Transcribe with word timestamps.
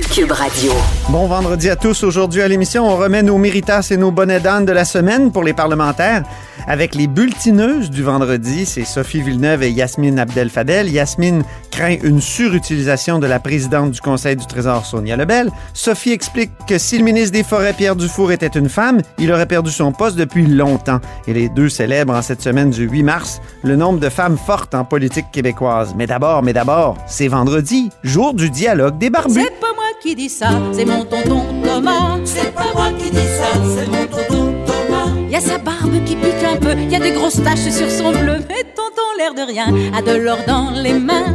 Cube 0.00 0.32
Radio. 0.32 0.72
Bon 1.10 1.26
vendredi 1.26 1.68
à 1.68 1.76
tous. 1.76 2.02
Aujourd'hui 2.02 2.40
à 2.40 2.48
l'émission, 2.48 2.88
on 2.88 2.96
remet 2.96 3.22
nos 3.22 3.36
méritas 3.36 3.88
et 3.90 3.98
nos 3.98 4.10
bonnets 4.10 4.40
d'âne 4.40 4.64
de 4.64 4.72
la 4.72 4.86
semaine 4.86 5.30
pour 5.30 5.42
les 5.42 5.52
parlementaires. 5.52 6.22
Avec 6.66 6.94
les 6.94 7.08
bulletineuses 7.08 7.90
du 7.90 8.02
vendredi, 8.02 8.64
c'est 8.64 8.84
Sophie 8.84 9.20
Villeneuve 9.20 9.64
et 9.64 9.70
Yasmine 9.70 10.18
Abdel-Fadel. 10.18 10.88
Yasmine 10.88 11.42
craint 11.70 11.96
une 12.02 12.20
surutilisation 12.20 13.18
de 13.18 13.26
la 13.26 13.38
présidente 13.38 13.90
du 13.90 14.00
Conseil 14.00 14.36
du 14.36 14.46
Trésor, 14.46 14.86
Sonia 14.86 15.16
Lebel. 15.16 15.50
Sophie 15.74 16.12
explique 16.12 16.52
que 16.66 16.78
si 16.78 16.96
le 16.96 17.04
ministre 17.04 17.32
des 17.32 17.42
Forêts, 17.42 17.74
Pierre 17.74 17.96
Dufour, 17.96 18.32
était 18.32 18.46
une 18.46 18.68
femme, 18.70 19.02
il 19.18 19.30
aurait 19.32 19.46
perdu 19.46 19.70
son 19.70 19.92
poste 19.92 20.16
depuis 20.16 20.46
longtemps. 20.46 21.00
Et 21.26 21.34
les 21.34 21.48
deux 21.50 21.68
célèbrent 21.68 22.14
en 22.14 22.22
cette 22.22 22.40
semaine 22.40 22.70
du 22.70 22.88
8 22.88 23.02
mars 23.02 23.40
le 23.62 23.76
nombre 23.76 23.98
de 23.98 24.08
femmes 24.08 24.38
fortes 24.38 24.74
en 24.74 24.84
politique 24.84 25.26
québécoise. 25.32 25.94
Mais 25.96 26.06
d'abord, 26.06 26.42
mais 26.42 26.52
d'abord, 26.54 26.96
c'est 27.06 27.28
vendredi, 27.28 27.90
jour 28.04 28.32
du 28.32 28.48
dialogue 28.48 28.96
des 28.98 29.10
barbus. 29.10 29.34
C'est 29.34 29.60
pas 29.60 29.72
moi 29.74 29.84
qui 30.02 30.16
dis 30.16 30.28
ça, 30.28 30.50
c'est 30.72 30.84
mon 30.84 31.04
tonton 31.04 31.44
Thomas. 31.64 32.18
C'est 32.24 32.52
pas 32.52 32.72
moi 32.74 32.90
qui 32.98 33.08
dis 33.10 33.18
ça, 33.18 33.52
c'est 33.74 33.86
mon 33.86 34.06
tonton 34.06 34.52
Thomas. 34.66 35.08
Y 35.30 35.36
a 35.36 35.40
sa 35.40 35.58
barbe 35.58 36.04
qui 36.04 36.16
pique 36.16 36.44
un 36.44 36.56
peu, 36.56 36.74
y 36.74 36.96
a 36.96 36.98
des 36.98 37.12
grosses 37.12 37.42
taches 37.42 37.70
sur 37.70 37.88
son 37.88 38.10
bleu. 38.10 38.38
Mais 38.48 38.64
tonton, 38.74 39.08
l'air 39.16 39.32
de 39.34 39.42
rien, 39.42 39.72
a 39.96 40.02
de 40.02 40.16
l'or 40.16 40.38
dans 40.46 40.70
les 40.70 40.94
mains. 40.94 41.32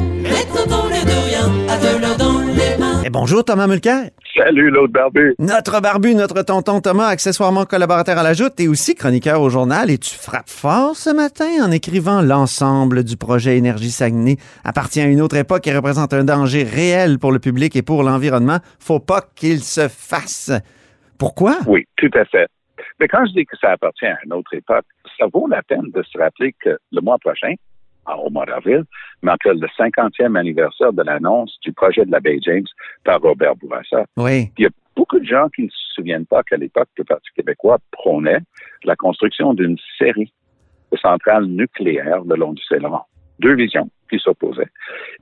L'air 0.54 1.06
de 1.06 1.28
rien, 1.28 1.46
a 1.70 1.78
de 1.78 2.02
l'or 2.02 2.18
dans 2.18 2.40
les 2.40 2.78
mains. 2.78 3.03
Et 3.03 3.09
bonjour 3.09 3.44
Thomas 3.44 3.67
Mulcair. 3.67 4.09
Salut 4.36 4.70
l'autre 4.70 4.94
barbu. 4.94 5.36
Notre 5.39 5.81
barbu, 5.81 6.14
notre 6.14 6.44
tonton 6.44 6.80
Thomas, 6.80 7.08
accessoirement 7.08 7.66
collaborateur 7.66 8.17
à 8.17 8.23
la 8.23 8.34
Joute 8.34 8.59
et 8.59 8.67
aussi 8.67 8.95
chroniqueur 8.95 9.42
au 9.42 9.50
journal. 9.50 9.89
Et 9.89 9.98
tu 9.98 10.16
frappes 10.16 10.50
fort 10.50 10.95
ce 10.95 11.09
matin 11.09 11.50
en 11.64 11.72
écrivant 11.72 12.22
l'ensemble 12.22 13.04
du 13.04 13.17
projet 13.17 13.58
Énergie 13.58 13.92
Saguenay 13.92 14.38
appartient 14.64 15.02
à 15.02 15.06
une 15.06 15.22
autre 15.22 15.38
époque 15.38 15.66
et 15.67 15.76
représente 15.76 16.14
un 16.14 16.23
danger 16.23 16.64
réel 16.64 17.20
pour 17.20 17.32
le 17.32 17.39
public 17.39 17.76
et 17.76 17.82
pour 17.82 18.04
l'environnement. 18.04 18.59
Faut 18.80 19.00
pas 19.00 19.22
qu'il 19.36 19.59
se 19.59 19.88
fasse. 19.88 20.52
Pourquoi? 21.17 21.58
Oui, 21.66 21.86
tout 21.98 22.11
à 22.14 22.26
fait. 22.26 22.48
Mais 23.00 23.08
quand 23.08 23.26
je 23.26 23.34
dis 23.34 23.45
que 23.45 23.58
ça 23.59 23.72
appartient 23.72 24.06
à 24.06 24.17
une 24.23 24.34
autre 24.34 24.54
époque, 24.54 24.86
ça 25.20 25.26
vaut 25.34 25.48
la 25.48 25.64
peine 25.64 25.89
de 25.94 26.04
se 26.04 26.17
rappeler 26.17 26.54
que 26.64 26.78
le 26.92 27.02
mois 27.02 27.17
prochain, 27.20 27.54
au 28.16 28.30
mois 28.30 28.45
d'avril, 28.45 28.83
marque 29.22 29.45
le 29.45 29.67
50e 29.77 30.38
anniversaire 30.38 30.94
de 30.94 31.03
l'annonce 31.03 31.58
du 31.61 31.73
projet 31.73 32.05
de 32.05 32.11
la 32.11 32.19
baie 32.19 32.39
James 32.41 32.67
par 33.03 33.22
Robert 33.22 33.55
Bourassa. 33.55 34.05
Oui. 34.17 34.49
Il 34.58 34.64
y 34.64 34.67
a 34.67 34.69
beaucoup 34.95 35.19
de 35.19 35.25
gens 35.25 35.49
qui 35.49 35.64
ne 35.64 35.69
se 35.69 35.94
souviennent 35.94 36.25
pas 36.25 36.44
qu'à 36.44 36.58
l'époque, 36.58 36.89
le 36.97 37.03
Parti 37.03 37.30
québécois 37.36 37.77
prônait 37.91 38.39
la 38.83 38.95
construction 38.95 39.53
d'une 39.53 39.77
série 39.97 40.31
de 40.91 40.97
centrales 40.97 41.45
nucléaires 41.45 42.23
le 42.23 42.36
long 42.36 42.53
du 42.53 42.64
Saint-Laurent. 42.64 43.05
Deux 43.39 43.55
visions 43.55 43.89
qui 44.09 44.17
s'opposaient. 44.19 44.69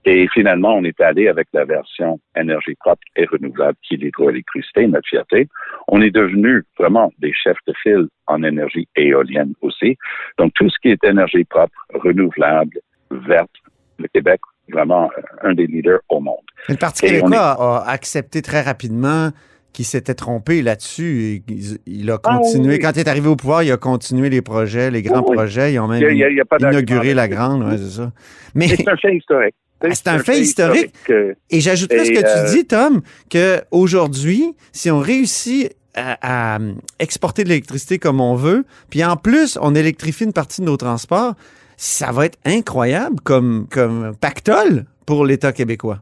Et 0.05 0.27
finalement, 0.27 0.75
on 0.75 0.83
est 0.83 0.99
allé 1.01 1.27
avec 1.27 1.47
la 1.53 1.65
version 1.65 2.19
énergie 2.37 2.75
propre 2.75 3.01
et 3.15 3.25
renouvelable 3.25 3.77
qui 3.81 3.95
est 3.95 3.97
l'hydroélectricité, 3.97 4.87
notre 4.87 5.07
fierté. 5.07 5.47
On 5.87 6.01
est 6.01 6.11
devenu 6.11 6.63
vraiment 6.79 7.11
des 7.19 7.31
chefs 7.33 7.57
de 7.67 7.73
file 7.83 8.07
en 8.27 8.41
énergie 8.43 8.87
éolienne 8.95 9.53
aussi. 9.61 9.97
Donc, 10.39 10.51
tout 10.55 10.69
ce 10.69 10.75
qui 10.81 10.89
est 10.89 11.03
énergie 11.03 11.43
propre, 11.45 11.75
renouvelable, 11.93 12.79
verte, 13.11 13.51
le 13.99 14.07
Québec, 14.07 14.39
vraiment 14.71 15.11
un 15.43 15.53
des 15.53 15.67
leaders 15.67 15.99
au 16.09 16.19
monde. 16.19 16.37
Le 16.69 16.75
Parti 16.75 17.05
québécois 17.05 17.55
a 17.85 17.89
accepté 17.89 18.41
très 18.41 18.61
rapidement 18.61 19.29
qu'il 19.73 19.85
s'était 19.85 20.15
trompé 20.15 20.61
là-dessus. 20.61 21.43
Il, 21.47 21.77
il 21.85 22.09
a 22.09 22.17
Ah, 22.23 22.37
continué. 22.39 22.75
oui. 22.75 22.79
Quand 22.79 22.91
il 22.95 22.99
est 23.01 23.07
arrivé 23.09 23.27
au 23.27 23.35
pouvoir, 23.35 23.61
il 23.61 23.71
a 23.71 23.77
continué 23.77 24.29
les 24.29 24.41
projets, 24.41 24.89
les 24.89 25.01
grands 25.01 25.19
Oui, 25.19 25.25
oui. 25.29 25.35
projets. 25.35 25.73
Ils 25.73 25.79
ont 25.79 25.87
même 25.87 26.01
Il 26.01 26.17
y 26.17 26.23
a- 26.23 26.29
il 26.29 26.37
y 26.37 26.41
pas 26.45 26.57
inauguré 26.59 27.13
la 27.13 27.27
grande. 27.27 27.63
ouais, 27.63 27.77
c'est 27.77 28.01
ça. 28.01 28.11
Mais 28.55 28.67
c'est 28.69 28.87
un 28.87 28.95
fait 28.97 29.15
historique. 29.15 29.53
Ah, 29.91 29.95
c'est 29.95 30.07
un 30.07 30.19
fait 30.19 30.39
historique. 30.39 30.93
euh, 31.09 31.33
et 31.49 31.59
j'ajouterais 31.59 32.05
ce 32.05 32.11
que 32.11 32.25
euh, 32.25 32.49
tu 32.49 32.57
dis, 32.57 32.65
Tom, 32.67 33.01
que 33.29 33.61
aujourd'hui, 33.71 34.53
si 34.71 34.89
on 34.91 34.99
réussit 34.99 35.75
à, 35.95 36.55
à 36.55 36.59
exporter 36.99 37.43
de 37.43 37.49
l'électricité 37.49 37.99
comme 37.99 38.19
on 38.21 38.35
veut, 38.35 38.65
puis 38.89 39.03
en 39.03 39.17
plus, 39.17 39.57
on 39.61 39.75
électrifie 39.75 40.23
une 40.25 40.33
partie 40.33 40.61
de 40.61 40.65
nos 40.65 40.77
transports, 40.77 41.35
ça 41.77 42.11
va 42.11 42.25
être 42.25 42.37
incroyable 42.45 43.19
comme, 43.23 43.67
comme 43.69 44.15
pactole 44.19 44.85
pour 45.05 45.25
l'État 45.25 45.51
québécois. 45.51 46.01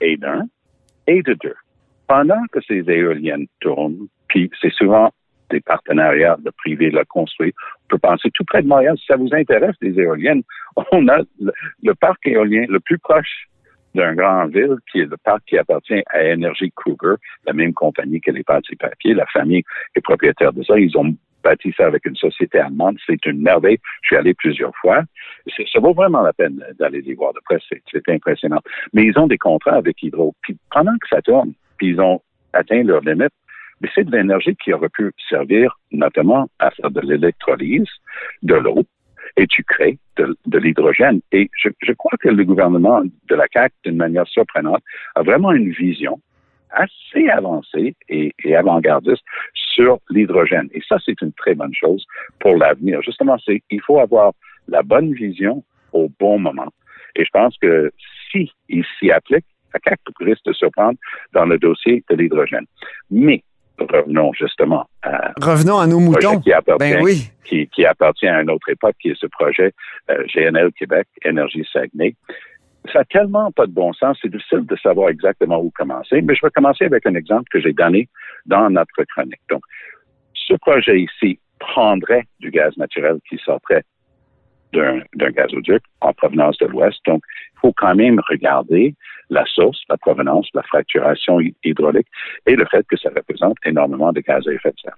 et 0.00 0.16
d'un, 0.16 0.46
et 1.06 1.22
de 1.22 1.34
deux. 1.42 1.54
Pendant 2.08 2.42
que 2.52 2.60
ces 2.66 2.82
éoliennes 2.88 3.46
tournent, 3.60 4.08
puis 4.28 4.50
c'est 4.60 4.72
souvent 4.72 5.10
des 5.52 5.60
partenariats 5.60 6.36
de 6.44 6.50
privés 6.50 6.90
le 6.90 7.04
construit, 7.04 7.52
on 7.84 7.88
peut 7.88 7.98
penser 7.98 8.30
tout 8.32 8.44
près 8.44 8.62
de 8.62 8.68
Montréal, 8.68 8.96
si 8.98 9.06
ça 9.06 9.16
vous 9.16 9.32
intéresse, 9.32 9.76
les 9.80 9.98
éoliennes, 9.98 10.42
on 10.92 11.06
a 11.08 11.18
le, 11.40 11.52
le 11.82 11.94
parc 11.94 12.26
éolien 12.26 12.64
le 12.68 12.80
plus 12.80 12.98
proche 12.98 13.48
d'un 13.94 14.14
grand 14.14 14.46
ville, 14.46 14.76
qui 14.90 15.00
est 15.00 15.10
le 15.10 15.16
parc 15.18 15.42
qui 15.46 15.58
appartient 15.58 16.02
à 16.06 16.32
Energy 16.32 16.72
Kruger, 16.74 17.16
la 17.46 17.52
même 17.52 17.74
compagnie 17.74 18.20
que 18.20 18.30
les 18.30 18.42
pâtes 18.42 18.64
et 18.72 18.76
papiers. 18.76 19.14
La 19.14 19.26
famille 19.26 19.62
est 19.94 20.00
propriétaire 20.00 20.52
de 20.52 20.62
ça. 20.62 20.78
Ils 20.78 20.96
ont 20.96 21.14
bâti 21.42 21.74
ça 21.76 21.86
avec 21.86 22.06
une 22.06 22.16
société 22.16 22.58
allemande. 22.58 22.96
C'est 23.06 23.24
une 23.26 23.42
merveille. 23.42 23.78
Je 24.02 24.08
suis 24.08 24.16
allé 24.16 24.34
plusieurs 24.34 24.74
fois. 24.76 25.02
Ça 25.46 25.80
vaut 25.80 25.92
vraiment 25.92 26.22
la 26.22 26.32
peine 26.32 26.64
d'aller 26.78 27.02
les 27.02 27.14
voir 27.14 27.34
de 27.34 27.40
près. 27.44 27.58
C'est 27.90 28.08
impressionnant. 28.08 28.60
Mais 28.92 29.04
ils 29.04 29.18
ont 29.18 29.26
des 29.26 29.38
contrats 29.38 29.76
avec 29.76 30.02
Hydro. 30.02 30.34
Puis 30.42 30.56
pendant 30.70 30.96
que 30.98 31.08
ça 31.08 31.20
tourne, 31.20 31.52
puis 31.76 31.88
ils 31.88 32.00
ont 32.00 32.22
atteint 32.52 32.82
leurs 32.82 33.02
limites, 33.02 33.32
mais 33.82 33.88
c'est 33.94 34.04
de 34.04 34.16
l'énergie 34.16 34.54
qui 34.56 34.72
aurait 34.72 34.88
pu 34.88 35.12
servir 35.28 35.76
notamment 35.90 36.48
à 36.60 36.70
faire 36.70 36.90
de 36.90 37.00
l'électrolyse, 37.00 37.88
de 38.42 38.54
l'eau, 38.54 38.84
et 39.36 39.46
tu 39.46 39.64
crées 39.64 39.98
de, 40.16 40.58
l'hydrogène. 40.58 41.20
Et 41.32 41.50
je, 41.56 41.92
crois 41.92 42.16
que 42.20 42.28
le 42.28 42.44
gouvernement 42.44 43.02
de 43.02 43.34
la 43.34 43.46
CAQ, 43.52 43.74
d'une 43.84 43.96
manière 43.96 44.26
surprenante, 44.26 44.82
a 45.14 45.22
vraiment 45.22 45.52
une 45.52 45.72
vision 45.72 46.20
assez 46.70 47.28
avancée 47.28 47.94
et, 48.08 48.32
avant-gardiste 48.54 49.22
sur 49.54 49.98
l'hydrogène. 50.10 50.68
Et 50.72 50.80
ça, 50.88 50.98
c'est 51.04 51.20
une 51.20 51.32
très 51.32 51.54
bonne 51.54 51.74
chose 51.74 52.04
pour 52.38 52.56
l'avenir. 52.56 53.02
Justement, 53.02 53.36
c'est 53.44 53.62
il 53.70 53.80
faut 53.82 53.98
avoir 53.98 54.32
la 54.68 54.82
bonne 54.82 55.12
vision 55.12 55.64
au 55.92 56.08
bon 56.20 56.38
moment. 56.38 56.68
Et 57.16 57.24
je 57.24 57.30
pense 57.32 57.56
que 57.58 57.92
si 58.30 58.50
il 58.68 58.84
s'y 58.98 59.10
applique, 59.10 59.44
la 59.74 59.80
CAQ 59.84 60.02
risque 60.20 60.44
de 60.44 60.52
se 60.52 60.58
surprendre 60.58 60.98
dans 61.32 61.46
le 61.46 61.58
dossier 61.58 62.04
de 62.08 62.16
l'hydrogène. 62.16 62.66
Mais 63.10 63.42
revenons 63.78 64.32
justement 64.32 64.86
à 65.02 65.32
Revenons 65.40 65.78
à 65.78 65.86
nos 65.86 65.98
moutons. 66.00 66.40
qui 66.40 66.52
appartient, 66.52 66.78
Ben 66.94 67.02
oui. 67.02 67.30
qui, 67.44 67.66
qui 67.68 67.84
appartient 67.84 68.26
à 68.28 68.42
une 68.42 68.50
autre 68.50 68.68
époque, 68.68 68.94
qui 69.00 69.10
est 69.10 69.18
ce 69.18 69.26
projet 69.26 69.72
euh, 70.10 70.24
GNL 70.34 70.72
Québec, 70.72 71.06
Énergie 71.24 71.66
Saguenay. 71.72 72.14
Ça 72.92 73.00
n'a 73.00 73.04
tellement 73.04 73.52
pas 73.52 73.66
de 73.66 73.72
bon 73.72 73.92
sens, 73.92 74.18
c'est 74.20 74.30
difficile 74.30 74.66
de 74.66 74.76
savoir 74.76 75.08
exactement 75.08 75.60
où 75.60 75.70
commencer, 75.70 76.20
mais 76.20 76.34
je 76.34 76.44
vais 76.44 76.50
commencer 76.50 76.84
avec 76.84 77.06
un 77.06 77.14
exemple 77.14 77.44
que 77.50 77.60
j'ai 77.60 77.72
donné 77.72 78.08
dans 78.46 78.68
notre 78.70 79.04
chronique. 79.04 79.40
Donc, 79.50 79.62
ce 80.34 80.54
projet 80.54 81.00
ici 81.00 81.38
prendrait 81.60 82.24
du 82.40 82.50
gaz 82.50 82.76
naturel 82.76 83.18
qui 83.28 83.38
sortirait 83.38 83.84
d'un 84.72 85.00
d'un 85.14 85.30
gazoduc 85.30 85.82
en 86.00 86.12
provenance 86.12 86.56
de 86.58 86.66
l'Ouest. 86.66 86.98
Donc, 87.06 87.22
il 87.54 87.58
faut 87.60 87.72
quand 87.76 87.94
même 87.94 88.20
regarder 88.28 88.94
la 89.30 89.44
source, 89.46 89.80
la 89.88 89.96
provenance, 89.96 90.48
la 90.54 90.62
fracturation 90.62 91.40
hy- 91.40 91.54
hydraulique 91.64 92.08
et 92.46 92.56
le 92.56 92.64
fait 92.66 92.86
que 92.86 92.96
ça 92.96 93.10
représente 93.14 93.56
énormément 93.64 94.12
de 94.12 94.20
gaz 94.20 94.46
à 94.48 94.52
effet 94.52 94.70
de 94.70 94.80
serre. 94.82 94.96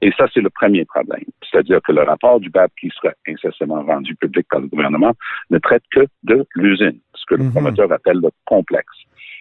Et 0.00 0.10
ça, 0.18 0.26
c'est 0.34 0.40
le 0.40 0.50
premier 0.50 0.84
problème. 0.84 1.24
C'est-à-dire 1.48 1.80
que 1.82 1.92
le 1.92 2.02
rapport 2.02 2.38
du 2.40 2.50
BAP 2.50 2.70
qui 2.80 2.90
sera 2.90 3.12
incessamment 3.28 3.82
rendu 3.84 4.14
public 4.16 4.46
par 4.50 4.60
le 4.60 4.66
gouvernement 4.66 5.12
ne 5.50 5.58
traite 5.58 5.84
que 5.90 6.04
de 6.24 6.44
l'usine, 6.56 6.98
ce 7.14 7.24
que 7.26 7.36
le 7.36 7.44
Mhm. 7.44 7.52
promoteur 7.52 7.90
appelle 7.92 8.18
le 8.20 8.30
complexe. 8.44 8.98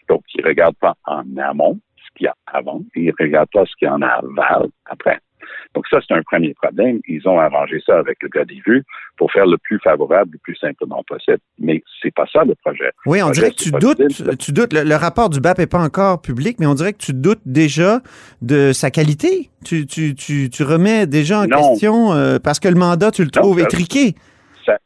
Donc, 0.10 0.22
il 0.36 0.42
ne 0.44 0.48
regarde 0.48 0.76
pas 0.78 0.96
en 1.06 1.24
amont 1.38 1.80
ce 1.98 2.10
qu'il 2.16 2.26
y 2.26 2.28
a 2.28 2.36
avant, 2.48 2.82
et 2.96 3.02
il 3.02 3.06
ne 3.08 3.14
regarde 3.20 3.50
pas 3.52 3.66
ce 3.66 3.76
qu'il 3.78 3.88
y 3.88 3.92
en 3.92 4.02
a 4.02 4.08
aval 4.08 4.68
après. 4.86 5.20
Donc 5.76 5.88
ça, 5.90 6.00
c'est 6.08 6.14
un 6.14 6.22
premier 6.24 6.54
problème. 6.54 7.00
Ils 7.08 7.28
ont 7.28 7.40
arrangé 7.40 7.82
ça 7.86 7.98
avec 7.98 8.18
le 8.22 8.30
gars 8.30 8.46
des 8.46 8.62
vues 8.66 8.84
pour 9.18 9.32
faire 9.32 9.46
le 9.46 9.58
plus 9.58 9.80
favorable, 9.80 10.32
le 10.34 10.40
plus 10.40 10.56
simplement 10.56 11.04
possible. 11.08 11.40
Mais 11.60 11.84
c'est 12.02 12.14
pas 12.14 12.26
ça 12.32 12.44
le 12.44 12.56
projet. 12.56 12.92
Oui, 13.06 13.22
on 13.24 13.30
dirait 13.32 13.50
que 13.52 13.56
tu 13.56 13.72
doutes, 13.72 14.02
tu 14.40 14.52
doutes. 14.52 14.74
Le, 14.74 14.84
le 14.84 14.96
rapport 14.96 15.30
du 15.30 15.40
BAP 15.40 15.58
n'est 15.60 15.68
pas 15.68 15.80
encore 15.82 16.22
public, 16.22 16.58
mais 16.60 16.66
on 16.66 16.74
dirait 16.76 16.94
que 16.94 17.04
tu 17.04 17.14
doutes 17.14 17.42
déjà 17.46 18.02
de 18.42 18.72
sa 18.74 18.92
qualité. 18.92 19.50
Tu, 19.66 19.86
tu, 19.88 20.14
tu, 20.16 20.50
tu 20.50 20.64
remets 20.64 21.08
déjà 21.08 21.40
en 21.40 21.46
Non. 21.48 21.70
question 21.70 22.12
euh, 22.14 22.38
parce 22.40 22.60
que 22.60 22.68
le 22.68 22.76
mandat, 22.76 23.12
tu 23.12 23.24
le 23.24 23.30
Non, 23.36 23.42
trouves 23.42 23.60
ça- 23.60 23.66
étriqué. 23.66 24.16
Ça, 24.66 24.78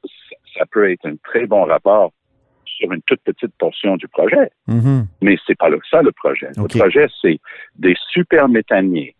ça, 0.57 0.65
peut 0.71 0.89
être 0.91 1.05
un 1.05 1.15
très 1.23 1.45
bon 1.47 1.63
rapport 1.65 2.11
sur 2.65 2.91
une 2.91 3.01
toute 3.03 3.21
petite 3.21 3.53
portion 3.57 3.95
du 3.95 4.07
projet, 4.07 4.51
Mhm. 4.67 5.07
mais 5.21 5.35
c'est 5.47 5.57
pas 5.57 5.69
ça 5.89 6.01
le 6.03 6.11
projet. 6.11 6.49
Le 6.57 6.67
projet, 6.67 7.07
c'est 7.21 7.39
des 7.75 7.95
super 8.11 8.47
méthaniers 8.47 9.15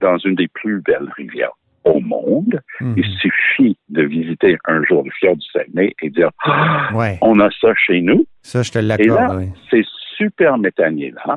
dans 0.00 0.18
une 0.18 0.34
des 0.34 0.48
plus 0.48 0.80
belles 0.80 1.10
rivières 1.16 1.52
au 1.84 2.00
monde. 2.00 2.60
Mhm. 2.80 2.94
Il 2.96 3.04
suffit 3.20 3.76
de 3.88 4.02
visiter 4.02 4.56
un 4.64 4.82
jour 4.84 5.04
le 5.04 5.10
fjord 5.12 5.36
du 5.36 5.46
Saguenay 5.52 5.94
et 6.02 6.10
dire 6.10 6.30
Ah, 6.44 6.88
Ouais, 6.94 7.18
on 7.22 7.38
a 7.40 7.48
ça 7.60 7.74
chez 7.76 8.00
nous. 8.00 8.26
ça, 8.42 8.62
je 8.62 8.72
te 8.72 8.78
Et 8.78 8.82
l'accorde. 8.82 9.20
là, 9.20 9.36
oui. 9.36 9.48
ces 9.70 9.84
super 10.16 10.58
méthaniers-là 10.58 11.36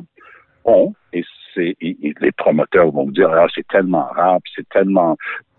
ont, 0.64 0.92
et 1.12 1.24
c'est, 1.54 1.76
et- 1.80 1.96
et 2.02 2.14
les 2.20 2.32
promoteurs 2.32 2.90
vont 2.90 3.06
me 3.06 3.12
dire, 3.12 3.30
ah, 3.30 3.46
c'est 3.54 3.66
tellement 3.68 4.06
rare, 4.14 4.38
c'est 4.54 4.68
tellement 4.70 5.16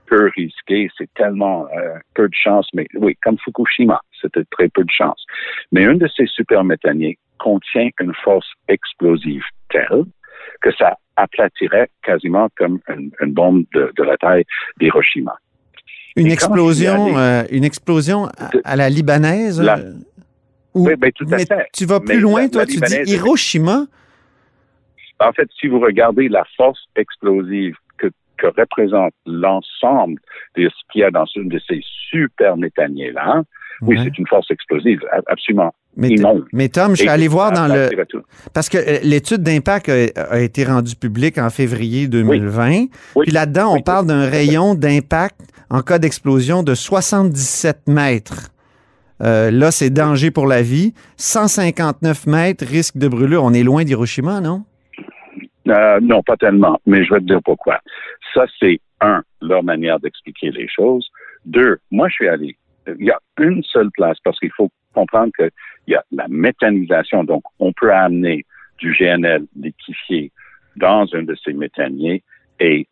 peu 0.08 0.30
risqué, 0.36 0.90
c'est 0.98 1.12
tellement 1.14 1.68
euh, 1.78 1.98
peu 2.16 2.28
de 2.28 2.34
chance, 2.36 2.68
mais 2.74 2.86
oui, 2.96 3.16
comme 3.24 3.38
Fukushima, 3.40 4.02
c'était 4.22 4.44
très 4.52 4.68
peu 4.68 4.84
de 4.84 4.90
chance. 4.92 5.26
Mais 5.72 5.86
un 5.86 5.96
de 5.96 6.08
ces 6.08 6.26
super 6.28 6.64
méthaniers 6.66 7.18
contient 7.40 7.90
une 8.00 8.14
force 8.24 8.48
explosive 8.68 9.44
telle 9.70 10.04
que 10.62 10.72
ça 10.76 10.98
aplatirait 11.16 11.90
quasiment 12.04 12.50
comme 12.58 12.80
une, 12.90 13.12
une 13.22 13.34
bombe 13.34 13.66
de, 13.74 13.92
de 13.96 14.04
la 14.04 14.18
taille 14.18 14.46
d'Hiroshima. 14.80 15.36
Une 16.16 16.28
explosion, 16.28 17.18
euh, 17.18 17.44
une 17.52 17.64
explosion 17.64 18.30
à, 18.64 18.76
la 18.76 18.90
libanaise. 18.90 19.62
La- 19.62 19.78
euh, 19.80 19.94
ou- 20.74 20.88
Oui, 20.88 20.96
ben, 20.98 21.12
tout 21.14 21.26
à 21.32 21.38
mais 21.38 21.46
fait. 21.46 21.68
tu 21.74 21.86
vas 21.86 22.00
plus 22.00 22.16
Mais 22.16 22.22
loin, 22.22 22.42
la- 22.44 22.50
toi, 22.50 22.62
la 22.64 22.68
tu 22.68 22.80
dis 22.80 23.12
Hiroshima? 23.12 23.86
En 25.20 25.32
fait, 25.34 25.48
si 25.60 25.68
vous 25.68 25.80
regardez 25.80 26.28
la 26.30 26.44
force 26.58 26.80
explosive 26.96 27.76
que, 28.42 28.48
représente 28.60 29.14
l'ensemble 29.26 30.20
de 30.58 30.68
ce 30.70 30.76
qu'il 30.92 31.02
y 31.02 31.04
a 31.04 31.12
dans 31.12 31.26
une 31.36 31.50
de 31.50 31.60
ces 31.68 31.82
super 32.10 32.58
méthaniers-là, 32.58 33.44
oui, 33.82 33.98
Ouais. 33.98 34.04
c'est 34.04 34.18
une 34.20 34.28
force 34.28 34.50
explosive 34.52 35.00
absolument 35.28 35.74
mais, 35.98 36.16
mais 36.54 36.70
Tom, 36.70 36.92
je 36.92 37.02
suis 37.02 37.10
allé 37.10 37.28
voir 37.28 37.52
dans 37.52 37.68
le. 37.68 37.90
Parce 38.54 38.70
que 38.70 38.78
euh, 38.78 39.00
l'étude 39.04 39.44
d'impact 39.44 39.90
a, 39.90 40.22
a 40.36 40.40
été 40.40 40.64
rendue 40.64 40.96
publique 40.96 41.38
en 41.38 41.50
février 41.50 42.08
2020. 42.08 42.70
Oui. 42.72 42.90
Puis 43.24 43.32
là-dedans, 43.34 43.72
on 43.72 43.76
Oui, 43.76 43.84
parle 43.84 44.04
oui. 44.04 44.08
d'un 44.08 44.30
rayon 44.30 44.74
d'impact 44.74 45.36
en 45.70 45.82
cas 45.82 46.00
d'explosion 46.00 46.64
de 46.64 46.76
77 46.76 47.88
mètres. 47.88 48.52
Euh, 49.22 49.52
là, 49.52 49.72
c'est 49.72 49.90
danger 49.90 50.32
pour 50.32 50.48
la 50.48 50.62
vie. 50.62 50.94
159 51.18 52.26
mètres, 52.26 52.66
risque 52.66 52.96
de 52.98 53.10
brûlure. 53.10 53.44
On 53.44 53.54
est 53.54 53.64
loin 53.64 53.84
d'Hiroshima, 53.84 54.40
non? 54.40 54.64
Euh, 55.68 56.00
non, 56.02 56.24
pas 56.24 56.38
tellement, 56.38 56.80
mais 56.88 57.04
je 57.06 57.14
vais 57.14 57.20
te 57.20 57.26
dire 57.26 57.40
pourquoi. 57.44 57.80
Ça, 58.34 58.46
c'est 58.60 58.80
un, 59.02 59.24
leur 59.42 59.64
manière 59.64 60.00
d'expliquer 60.00 60.52
les 60.52 60.68
choses. 60.68 61.08
Deux, 61.46 61.80
moi, 61.90 62.08
je 62.10 62.14
suis 62.14 62.28
allé. 62.28 62.56
Il 62.88 63.06
y 63.06 63.12
a 63.12 63.20
une 63.40 63.64
seule 63.64 63.92
place 63.92 64.18
parce 64.24 64.40
qu'il 64.40 64.52
faut 64.52 64.70
comprendre 64.94 65.32
qu'il 65.38 65.52
y 65.88 65.96
a 65.96 66.04
la 66.12 66.28
méthanisation. 66.28 67.24
Donc, 67.24 67.44
on 67.60 67.74
peut 67.74 67.94
amener 67.94 68.46
du 68.80 68.96
GNL 68.98 69.46
liquéfié 69.56 70.32
dans 70.76 71.08
un 71.14 71.24
de 71.24 71.36
ces 71.44 71.54
méthaniers 71.54 72.24
et 72.60 72.88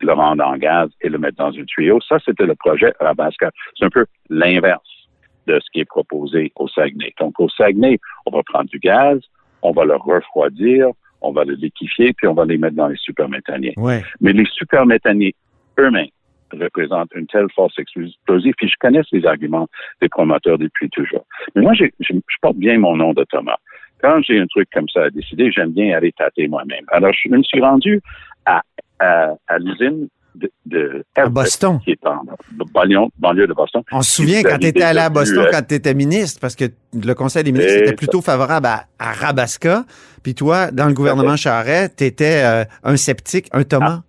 le 0.00 0.12
rendre 0.12 0.44
en 0.44 0.56
gaz 0.56 0.90
et 1.00 1.08
le 1.08 1.18
mettre 1.18 1.36
dans 1.36 1.52
un 1.52 1.64
tuyau. 1.64 2.00
Ça, 2.00 2.18
c'était 2.24 2.46
le 2.46 2.54
projet 2.54 2.92
Rabasca. 3.00 3.50
C'est 3.76 3.84
un 3.84 3.90
peu 3.90 4.06
l'inverse 4.28 5.08
de 5.46 5.58
ce 5.60 5.66
qui 5.72 5.80
est 5.80 5.84
proposé 5.84 6.52
au 6.56 6.68
Saguenay. 6.68 7.14
Donc, 7.18 7.40
au 7.40 7.48
Saguenay, 7.48 7.98
on 8.26 8.30
va 8.30 8.42
prendre 8.42 8.68
du 8.68 8.78
gaz, 8.78 9.20
on 9.62 9.72
va 9.72 9.84
le 9.84 9.96
refroidir, 9.96 10.88
on 11.20 11.32
va 11.32 11.44
le 11.44 11.54
liquéfier, 11.54 12.12
puis 12.12 12.26
on 12.26 12.34
va 12.34 12.44
les 12.44 12.58
mettre 12.58 12.76
dans 12.76 12.88
les 12.88 12.96
superméthaniers. 12.96 13.74
Ouais. 13.76 14.02
Mais 14.20 14.32
les 14.32 14.46
superméthaniers 14.52 15.34
eux-mêmes 15.78 16.08
représentent 16.52 17.10
une 17.14 17.26
telle 17.26 17.46
force 17.54 17.78
explosive, 17.78 18.54
puis 18.56 18.68
je 18.68 18.74
connais 18.80 19.02
les 19.12 19.26
arguments 19.26 19.68
des 20.00 20.08
promoteurs 20.08 20.58
depuis 20.58 20.88
toujours. 20.90 21.26
Mais 21.54 21.62
moi, 21.62 21.74
j'ai- 21.74 21.92
je, 22.00 22.14
je 22.14 22.36
porte 22.40 22.56
bien 22.56 22.78
mon 22.78 22.96
nom 22.96 23.12
de 23.12 23.24
Thomas. 23.24 23.56
Quand 24.00 24.22
j'ai 24.22 24.38
un 24.38 24.46
truc 24.46 24.68
comme 24.72 24.88
ça 24.88 25.04
à 25.04 25.10
décider, 25.10 25.50
j'aime 25.50 25.72
bien 25.72 25.96
aller 25.96 26.12
tâter 26.12 26.46
moi-même. 26.48 26.84
Alors, 26.88 27.12
je 27.12 27.28
me 27.28 27.42
suis 27.42 27.60
rendu 27.60 28.00
à, 28.46 28.62
à, 29.00 29.34
à 29.48 29.58
l'usine 29.58 30.08
de, 30.34 30.50
de 30.66 31.04
À 31.16 31.20
Everett, 31.22 31.32
Boston. 31.34 31.78
qui 31.84 31.92
est 31.92 32.06
en 32.06 32.22
banlieue, 32.72 32.98
banlieue 33.18 33.46
de 33.46 33.52
Boston. 33.54 33.82
On 33.92 34.02
se 34.02 34.16
souvient 34.22 34.42
quand 34.42 34.58
tu 34.58 34.66
étais 34.68 34.82
allé 34.82 35.00
à 35.00 35.10
Boston, 35.10 35.44
euh, 35.46 35.50
quand 35.50 35.62
tu 35.66 35.74
étais 35.74 35.94
ministre, 35.94 36.40
parce 36.40 36.54
que 36.56 36.66
le 36.94 37.14
Conseil 37.14 37.44
des 37.44 37.52
ministres 37.52 37.78
était 37.82 37.94
plutôt 37.96 38.20
favorable 38.20 38.66
à, 38.66 38.84
à 38.98 39.12
Rabasca. 39.12 39.84
Puis 40.22 40.34
toi, 40.34 40.70
dans 40.70 40.86
le 40.86 40.94
gouvernement 40.94 41.36
Charest, 41.36 41.96
tu 41.98 42.04
étais 42.04 42.42
un 42.84 42.96
sceptique, 42.96 43.48
un 43.52 43.64
Thomas? 43.64 44.02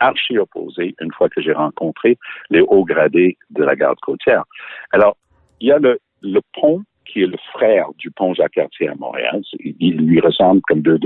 archi 0.00 0.36
opposé 0.38 0.94
une 1.00 1.12
fois 1.12 1.28
que 1.30 1.40
j'ai 1.40 1.52
rencontré 1.52 2.18
les 2.50 2.60
hauts 2.60 2.84
gradés 2.84 3.38
de 3.50 3.62
la 3.64 3.74
garde 3.74 3.98
côtière. 4.00 4.44
Alors, 4.92 5.16
il 5.60 5.68
y 5.68 5.72
a 5.72 5.78
le, 5.78 5.98
le 6.20 6.40
pont 6.52 6.82
qui 7.06 7.22
est 7.22 7.26
le 7.26 7.38
frère 7.52 7.86
du 7.96 8.10
pont 8.10 8.34
Jacques-Cartier 8.34 8.88
à 8.88 8.94
Montréal. 8.96 9.40
Il 9.60 9.96
lui 9.98 10.20
ressemble 10.20 10.60
comme 10.68 10.80
deux 10.82 10.98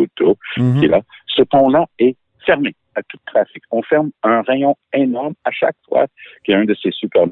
Mhm. 0.56 0.78
qui 0.80 0.86
est 0.86 0.88
là. 0.88 1.00
Ce 1.26 1.42
pont-là 1.42 1.86
est 1.98 2.16
fermé 2.44 2.74
tout 3.08 3.18
trafic. 3.26 3.62
On 3.70 3.82
ferme 3.82 4.10
un 4.22 4.42
rayon 4.42 4.76
énorme 4.92 5.34
à 5.44 5.50
chaque 5.50 5.76
fois 5.88 6.06
qu'il 6.44 6.52
y 6.52 6.56
a 6.56 6.60
un 6.60 6.64
de 6.64 6.74
ces 6.74 6.90
super 6.90 7.24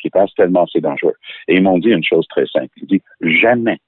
qui 0.00 0.10
passe 0.10 0.34
tellement 0.34 0.66
c'est 0.66 0.80
dangereux. 0.80 1.14
Et 1.48 1.56
ils 1.56 1.62
m'ont 1.62 1.78
dit 1.78 1.90
une 1.90 2.04
chose 2.04 2.26
très 2.28 2.46
simple. 2.46 2.70
Ils 2.76 2.86
disent 2.86 3.40
jamais 3.42 3.78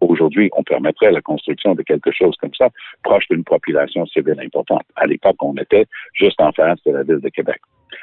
aujourd'hui 0.00 0.50
on 0.56 0.62
permettrait 0.62 1.12
la 1.12 1.20
construction 1.20 1.74
de 1.74 1.82
quelque 1.82 2.10
chose 2.12 2.34
comme 2.40 2.54
ça 2.54 2.68
proche 3.02 3.28
d'une 3.28 3.44
population 3.44 4.06
civile 4.06 4.40
importante. 4.40 4.82
À 4.96 5.06
l'époque, 5.06 5.42
on 5.42 5.54
était 5.56 5.86
juste 6.14 6.40
en 6.40 6.52
face 6.52 6.82
de 6.84 6.92
la 6.92 7.02
ville 7.02 7.20
de 7.20 7.28
Québec. 7.28 7.60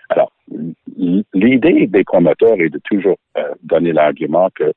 Alors, 0.10 0.32
l'idée 1.34 1.88
des 1.88 2.04
promoteurs 2.04 2.60
est 2.60 2.70
de 2.70 2.80
toujours 2.84 3.18
euh, 3.38 3.42
donner 3.64 3.94
l'argument 3.94 4.50
que 4.56 4.72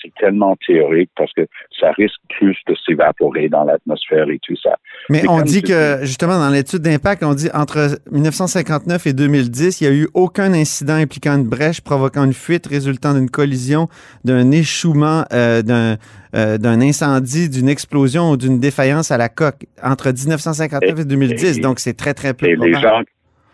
c'est 0.00 0.12
tellement 0.14 0.56
théorique 0.66 1.10
parce 1.16 1.32
que 1.32 1.46
ça 1.78 1.90
risque 1.92 2.20
plus 2.28 2.56
de 2.66 2.74
s'évaporer 2.86 3.48
dans 3.48 3.64
l'atmosphère 3.64 4.28
et 4.30 4.38
tout 4.42 4.56
ça. 4.56 4.76
Mais 5.10 5.28
on 5.28 5.42
dit 5.42 5.62
que, 5.62 5.98
justement, 6.02 6.38
dans 6.38 6.50
l'étude 6.50 6.80
d'impact, 6.80 7.24
on 7.24 7.34
dit 7.34 7.48
entre 7.52 7.98
1959 8.12 9.06
et 9.06 9.12
2010, 9.12 9.80
il 9.80 9.88
n'y 9.88 9.96
a 9.96 9.96
eu 9.96 10.08
aucun 10.14 10.52
incident 10.52 10.94
impliquant 10.94 11.36
une 11.36 11.48
brèche 11.48 11.80
provoquant 11.80 12.24
une 12.24 12.32
fuite 12.32 12.66
résultant 12.66 13.14
d'une 13.14 13.30
collision, 13.30 13.88
d'un 14.24 14.50
échouement, 14.50 15.24
euh, 15.32 15.62
d'un 15.62 15.96
euh, 16.34 16.58
d'un 16.58 16.82
incendie, 16.82 17.48
d'une 17.48 17.70
explosion 17.70 18.30
ou 18.32 18.36
d'une 18.36 18.60
défaillance 18.60 19.10
à 19.10 19.16
la 19.16 19.30
coque 19.30 19.64
entre 19.82 20.12
1959 20.12 20.98
et, 21.00 21.04
2010. 21.06 21.56
et- 21.56 21.60
donc, 21.62 21.80
c'est 21.80 21.94
très, 21.96 22.12
très 22.12 22.34
peu 22.34 22.46
Et 22.46 22.54
les 22.54 22.74
gens, 22.74 23.00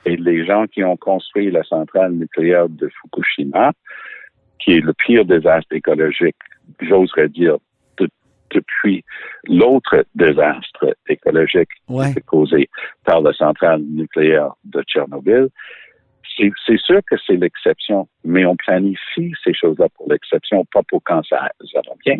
et 0.07 0.17
les 0.17 0.45
gens 0.47 0.67
qui 0.67 0.83
ont 0.85 0.97
construit 0.97 1.51
la 1.51 1.63
centrale 1.65 2.13
nucléaire 2.13 2.69
de 2.69 2.89
Fukushima, 3.01 3.73
qui 4.59 4.73
est 4.77 4.81
le 4.81 4.93
pire 4.93 5.25
désastre 5.25 5.73
écologique, 5.73 6.37
j'oserais 6.81 7.29
dire, 7.29 7.57
de- 7.99 8.09
depuis 8.51 9.05
l'autre 9.49 10.05
désastre 10.15 10.95
écologique 11.09 11.69
Ouais. 11.89 12.13
qui 12.15 12.21
causé 12.23 12.69
par 13.05 13.21
la 13.21 13.33
centrale 13.33 13.83
nucléaire 13.83 14.51
de 14.65 14.83
Tchernobyl, 14.83 15.49
c'est 16.67 16.79
sûr 16.79 17.01
que 17.09 17.15
c'est 17.27 17.37
l'exception, 17.37 18.09
mais 18.25 18.45
on 18.45 18.57
planifie 18.57 19.33
ces 19.45 19.55
choses-là 19.55 19.87
pour 19.97 20.11
l'exception, 20.11 20.65
pas 20.73 20.83
pour 20.89 21.01
quand 21.05 21.23
ça, 21.29 21.49
ça 21.73 21.81
va 21.87 21.95
bien. 22.05 22.17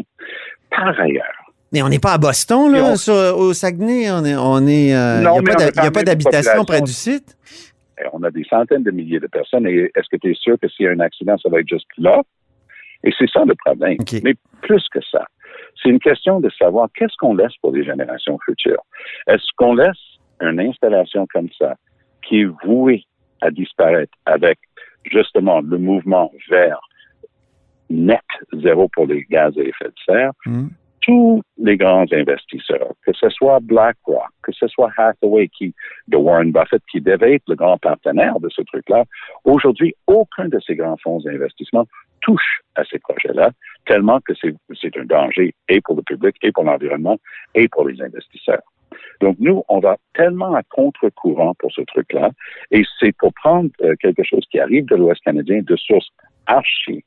Par 0.71 0.99
ailleurs, 1.01 1.25
Mais 1.73 1.83
on 1.83 1.89
n'est 1.89 1.99
pas 1.99 2.13
à 2.13 2.19
Boston, 2.19 2.71
là, 2.73 2.85
on- 2.85 2.95
sur- 2.97 3.37
au 3.37 3.53
Saguenay. 3.53 4.09
On 4.13 4.25
est, 4.25 4.37
on 4.37 4.65
est, 4.69 4.95
euh, 4.95 5.19
il 5.19 5.25
Non, 5.25 5.41
n'y 5.41 5.47
il 5.47 5.83
y 5.83 5.87
a 5.87 5.91
pas 5.91 6.05
d'habitation 6.05 6.65
près 6.65 6.81
du 6.81 6.93
site. 6.93 7.37
Eh, 7.99 8.07
on 8.13 8.23
a 8.23 8.31
des 8.31 8.45
centaines 8.45 8.83
de 8.83 8.91
milliers 8.91 9.21
de 9.21 9.27
personnes 9.27 9.67
et 9.67 9.91
est-ce 9.95 10.09
que 10.11 10.17
tu 10.17 10.31
es 10.31 10.35
sûr 10.35 10.59
que 10.61 10.69
s'il 10.69 10.87
y 10.87 10.89
a 10.89 10.93
un 10.93 11.01
accident, 11.01 11.37
ça 11.39 11.49
va 11.49 11.61
être 11.61 11.69
juste 11.69 11.87
là? 11.99 12.23
Et 13.05 13.13
c'est 13.19 13.29
ça 13.31 13.45
le 13.45 13.55
problème. 13.55 13.99
Mais 14.23 14.35
plus 14.63 14.89
que 14.89 15.01
ça, 15.11 15.27
c'est 15.81 15.91
une 15.91 15.99
question 15.99 16.41
de 16.41 16.51
savoir 16.59 16.89
qu'est-ce 16.95 17.17
qu'on 17.19 17.35
laisse 17.35 17.55
pour 17.61 17.73
les 17.73 17.85
générations 17.85 18.39
futures. 18.45 18.83
Est-ce 19.27 19.47
qu'on 19.57 19.75
laisse 19.75 20.19
une 20.41 20.59
installation 20.61 21.27
comme 21.33 21.49
ça 21.59 21.77
qui 22.23 22.41
est 22.41 22.51
vouée 22.65 23.05
à 23.43 23.51
disparaître 23.51 24.13
avec 24.25 24.59
justement 25.05 25.61
le 25.61 25.77
mouvement 25.77 26.33
vers 26.49 26.81
net 27.91 28.21
zéro 28.55 28.89
pour 28.89 29.07
les 29.07 29.25
gaz 29.31 29.57
à 29.59 29.63
effet 29.63 29.85
de 29.85 29.95
serre, 30.07 30.33
Hmm. 30.47 30.69
Tous 31.05 31.43
les 31.59 31.77
grands 31.77 32.07
investisseurs, 32.13 32.93
que 33.05 33.13
ce 33.13 33.29
soit 33.29 33.61
BlackRock, 33.61 34.31
que 34.43 34.53
ce 34.53 34.67
soit 34.69 34.91
Hathaway 34.97 35.49
qui, 35.49 35.75
de 36.09 36.17
Warren 36.17 36.51
Buffett, 36.51 36.83
qui 36.91 37.01
devait 37.01 37.35
être 37.35 37.49
le 37.49 37.57
grand 37.57 37.77
partenaire 37.77 38.41
de 38.41 38.49
ce 38.49 38.63
truc-là, 38.63 39.05
aujourd'hui, 39.45 39.95
aucun 40.07 40.49
de 40.49 40.59
ces 40.67 40.77
grands 40.77 40.97
fonds 40.97 41.21
d'investissement 41.21 41.87
touche 42.23 42.61
à 42.75 42.85
ces 42.85 42.99
projets-là, 42.99 43.51
tellement 43.87 44.19
que 44.21 44.33
c'est 44.35 44.97
un 44.97 45.05
danger 45.05 45.55
et 45.69 45.81
pour 45.83 45.97
le 45.97 46.03
public, 46.03 46.37
et 46.43 46.53
pour 46.53 46.65
l'environnement, 46.65 47.19
et 47.55 47.69
pour 47.69 47.87
les 47.87 48.01
investisseurs. 48.01 48.63
Donc, 49.21 49.37
nous, 49.41 49.63
on 49.69 49.81
va 49.81 49.99
tellement 50.15 50.55
à 50.55 50.63
contre-courant 50.63 51.53
pour 51.59 51.71
ce 51.73 51.83
truc-là, 51.83 52.31
et 52.71 52.83
c'est 52.99 53.15
pour 53.19 53.35
prendre 53.35 53.69
euh, 53.83 53.95
quelque 54.01 54.23
chose 54.23 54.45
qui 54.51 54.59
arrive 54.59 54.87
de 54.87 54.97
l'Ouest 54.97 55.21
canadien 55.23 55.61
de 55.63 55.77
source 55.77 56.09
archi 56.47 57.05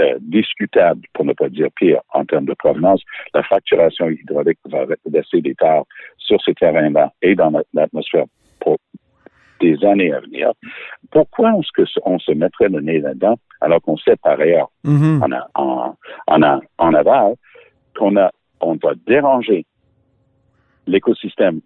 euh, 0.00 0.16
discutable, 0.20 1.02
pour 1.12 1.24
ne 1.24 1.32
pas 1.34 1.48
dire 1.48 1.68
pire, 1.76 2.00
en 2.14 2.24
termes 2.24 2.46
de 2.46 2.54
provenance, 2.54 3.02
la 3.34 3.42
fracturation 3.42 4.08
hydraulique 4.08 4.58
va 4.66 4.86
laisser 5.10 5.40
des 5.42 5.54
tares 5.54 5.84
sur 6.16 6.40
ces 6.42 6.54
terrains-là 6.54 7.12
et 7.22 7.34
dans 7.34 7.52
l'atmosphère 7.74 8.24
pour 8.60 8.76
des 9.60 9.76
années 9.84 10.12
à 10.12 10.20
venir. 10.20 10.52
Pourquoi 11.10 11.50
est-ce 11.58 11.70
que 11.74 11.82
on 12.04 12.18
se 12.18 12.32
mettrait 12.32 12.68
le 12.70 12.80
nez 12.80 13.00
là-dedans 13.00 13.36
alors 13.60 13.82
qu'on 13.82 13.96
sait 13.98 14.16
par 14.16 14.40
ailleurs 14.40 14.70
Mhm. 14.84 15.22
en, 15.22 15.32
a- 15.32 15.48
en, 15.54 15.94
en, 16.28 16.42
a- 16.42 16.60
en 16.78 16.94
aval 16.94 17.34
qu'on 17.96 18.16
a, 18.16 18.30
on 18.60 18.74
va 18.76 18.92
déranger 19.06 19.66
l'écosystème 20.86 21.60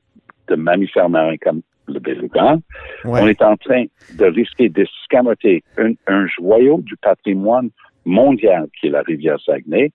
de 0.48 0.56
mammifères 0.56 1.08
marins 1.08 1.36
comme 1.40 1.62
le 1.86 2.00
beluga, 2.00 2.56
Ouais. 3.04 3.20
on 3.22 3.28
est 3.28 3.42
en 3.42 3.56
train 3.56 3.84
de 4.18 4.24
risquer 4.24 4.68
d'escamoter 4.70 5.62
un, 5.76 5.92
un 6.06 6.26
joyau 6.26 6.80
du 6.80 6.96
patrimoine 6.96 7.70
mondial 8.04 8.66
qui 8.78 8.88
est 8.88 8.90
la 8.90 9.02
rivière 9.02 9.38
Saguenay, 9.44 9.92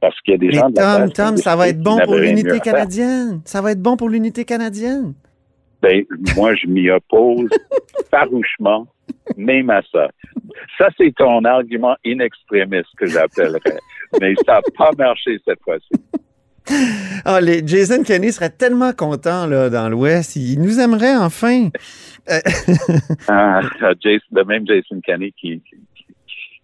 parce 0.00 0.18
qu'il 0.20 0.32
y 0.32 0.34
a 0.34 0.38
des 0.38 0.46
Mais 0.46 0.52
gens 0.54 0.70
de 0.70 0.76
la 0.76 0.98
Tom, 0.98 1.12
Tom, 1.12 1.36
ça 1.36 1.56
va 1.56 1.68
être 1.68 1.80
bon 1.80 1.98
pour 2.04 2.16
l'unité 2.16 2.60
canadienne. 2.60 3.40
Ça 3.44 3.62
va 3.62 3.72
être 3.72 3.82
bon 3.82 3.96
pour 3.96 4.08
l'unité 4.08 4.44
canadienne. 4.44 5.14
Ben, 5.80 6.04
moi, 6.36 6.54
je 6.54 6.66
m'y 6.66 6.90
oppose 6.90 7.50
farouchement, 8.10 8.86
même 9.36 9.70
à 9.70 9.82
ça. 9.90 10.08
Ça, 10.78 10.88
c'est 10.96 11.14
ton 11.16 11.44
argument 11.44 11.96
inextrémiste 12.04 12.90
que 12.96 13.06
j'appellerais. 13.06 13.78
Mais 14.20 14.34
ça 14.46 14.54
n'a 14.54 14.60
pas 14.76 14.90
marché 14.96 15.38
cette 15.44 15.60
fois-ci. 15.62 15.90
Ah, 17.24 17.40
les, 17.40 17.66
Jason 17.66 18.02
Kenney 18.04 18.30
serait 18.30 18.50
tellement 18.50 18.92
content 18.92 19.46
là, 19.46 19.68
dans 19.68 19.88
l'Ouest. 19.88 20.36
Il 20.36 20.60
nous 20.60 20.80
aimerait 20.80 21.16
enfin. 21.16 21.68
Ah, 23.28 23.60
Jason, 24.00 24.24
le 24.30 24.44
même 24.44 24.64
Jason 24.64 25.00
Kenney 25.04 25.32
qui, 25.32 25.60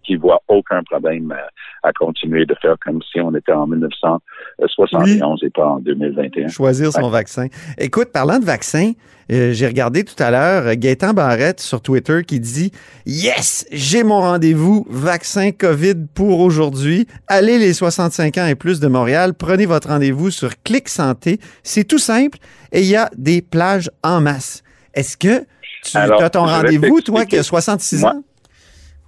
qui, 0.09 0.17
voit 0.17 0.43
aucun 0.49 0.83
problème 0.83 1.33
à, 1.33 1.88
à 1.88 1.93
continuer 1.93 2.47
de 2.47 2.55
faire 2.61 2.77
comme 2.85 3.00
si 3.12 3.21
on 3.21 3.35
était 3.35 3.53
en 3.53 3.67
1971 3.67 5.41
et 5.43 5.50
pas 5.50 5.67
en 5.67 5.79
2021. 5.81 6.49
Choisir 6.49 6.93
son 6.93 7.09
vaccin. 7.11 7.47
Écoute, 7.79 8.09
parlant 8.12 8.38
de 8.38 8.45
vaccin, 8.45 8.93
euh, 9.31 9.53
j'ai 9.53 9.67
regardé 9.67 10.05
tout 10.05 10.21
à 10.23 10.31
l'heure 10.31 10.67
euh, 10.67 10.75
Gaëtan 10.77 11.12
Barrette 11.12 11.61
sur 11.61 11.83
Twitter 11.83 12.23
qui 12.27 12.41
dit 12.41 12.73
Yes, 13.07 13.67
j'ai 13.71 14.03
mon 14.03 14.21
rendez-vous 14.21 14.87
vaccin 14.88 15.50
COVID 15.53 16.07
pour 16.15 16.41
aujourd'hui. 16.41 17.07
Allez 17.27 17.59
les 17.59 17.75
65 17.75 18.38
ans 18.38 18.47
et 18.47 18.55
plus 18.55 18.81
de 18.81 18.88
Montréal, 18.88 19.35
prenez 19.35 19.67
votre 19.67 19.88
rendez-vous 19.88 20.31
sur 20.31 20.62
Clic 20.62 20.88
Santé. 20.88 21.38
C'est 21.62 21.85
tout 21.85 21.99
simple 21.99 22.38
et 22.73 22.81
il 22.81 22.87
y 22.87 22.97
a 22.97 23.11
des 23.17 23.43
plages 23.43 23.91
en 24.03 24.21
masse. 24.21 24.62
Est-ce 24.95 25.17
que 25.17 25.45
tu 25.85 25.97
Alors, 25.97 26.23
as 26.23 26.31
ton 26.31 26.45
rendez-vous, 26.45 27.00
toi, 27.00 27.25
qui 27.25 27.37
a 27.37 27.43
66 27.43 28.00
Moi- 28.00 28.11
ans? 28.12 28.23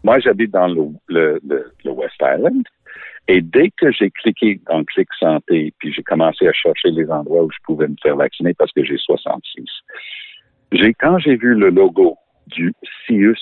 Moi, 0.05 0.19
j'habite 0.19 0.51
dans 0.51 0.69
le, 0.69 0.83
le, 1.09 1.41
le, 1.47 1.73
le 1.85 1.91
West 1.91 2.17
Island. 2.21 2.65
Et 3.29 3.41
dès 3.43 3.71
que 3.71 3.93
j'ai 3.93 4.11
cliqué 4.11 4.61
dans 4.69 4.83
Clic 4.85 5.09
Santé, 5.19 5.73
puis 5.79 5.93
j'ai 5.93 6.03
commencé 6.03 6.49
à 6.49 6.53
chercher 6.53 6.91
les 6.91 7.09
endroits 7.11 7.45
où 7.45 7.51
je 7.51 7.59
pouvais 7.65 7.87
me 7.87 7.95
faire 8.03 8.17
vacciner 8.17 8.55
parce 8.55 8.73
que 8.73 8.83
j'ai 8.83 8.97
66, 8.97 9.65
j'ai, 10.73 10.95
quand 10.95 11.19
j'ai 11.19 11.37
vu 11.37 11.55
le 11.55 11.71
logo 11.71 12.17
du 12.49 12.73
CIUS, 13.07 13.39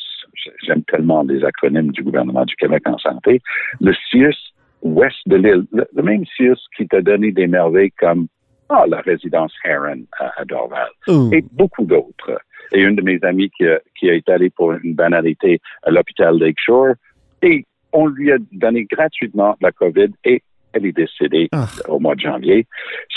j'aime 0.62 0.82
tellement 0.84 1.22
les 1.22 1.42
acronymes 1.42 1.90
du 1.92 2.02
gouvernement 2.02 2.44
du 2.44 2.54
Québec 2.56 2.82
en 2.86 2.98
santé, 2.98 3.40
le 3.80 3.94
CIUS 4.10 4.36
Ouest 4.82 5.16
de 5.26 5.36
l'île, 5.36 5.64
le, 5.72 5.86
le 5.92 6.02
même 6.02 6.24
CIUS 6.36 6.58
qui 6.76 6.86
t'a 6.86 7.00
donné 7.00 7.32
des 7.32 7.46
merveilles 7.46 7.92
comme 7.92 8.28
ah, 8.68 8.84
la 8.86 9.00
résidence 9.00 9.52
Heron 9.64 10.04
à, 10.18 10.40
à 10.40 10.44
Dorval 10.44 10.88
et 11.32 11.42
beaucoup 11.52 11.84
d'autres. 11.84 12.38
Et 12.72 12.80
une 12.82 12.96
de 12.96 13.02
mes 13.02 13.18
amies 13.22 13.50
qui, 13.50 13.66
a- 13.66 13.80
qui 13.98 14.08
est 14.08 14.28
allée 14.28 14.50
pour 14.50 14.72
une 14.72 14.94
banalité 14.94 15.60
à 15.84 15.90
l'hôpital 15.90 16.38
Lakeshore 16.38 16.94
et 17.42 17.64
on 17.92 18.06
lui 18.06 18.30
a 18.32 18.36
donné 18.52 18.84
gratuitement 18.84 19.56
la 19.60 19.72
COVID 19.72 20.08
et 20.24 20.42
elle 20.74 20.84
est 20.84 20.92
décédée 20.92 21.48
Ah. 21.52 21.66
au 21.88 21.98
mois 21.98 22.14
de 22.14 22.20
janvier. 22.20 22.66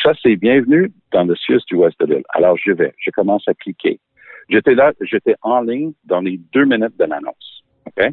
Ça, 0.01 0.13
c'est 0.21 0.37
bienvenu 0.37 0.91
dans 1.11 1.25
le 1.25 1.35
CIUS 1.35 1.59
du 1.67 1.75
Ouest 1.75 1.99
de 1.99 2.05
l'île. 2.13 2.23
Alors, 2.29 2.55
je 2.57 2.71
vais. 2.71 2.93
Je 2.97 3.11
commence 3.11 3.45
à 3.47 3.53
cliquer. 3.53 3.99
J'étais 4.49 4.73
là, 4.73 4.93
j'étais 5.01 5.35
en 5.41 5.61
ligne 5.61 5.91
dans 6.05 6.21
les 6.21 6.39
deux 6.53 6.63
minutes 6.65 6.97
de 6.97 7.05
l'annonce. 7.05 7.63
OK? 7.87 8.07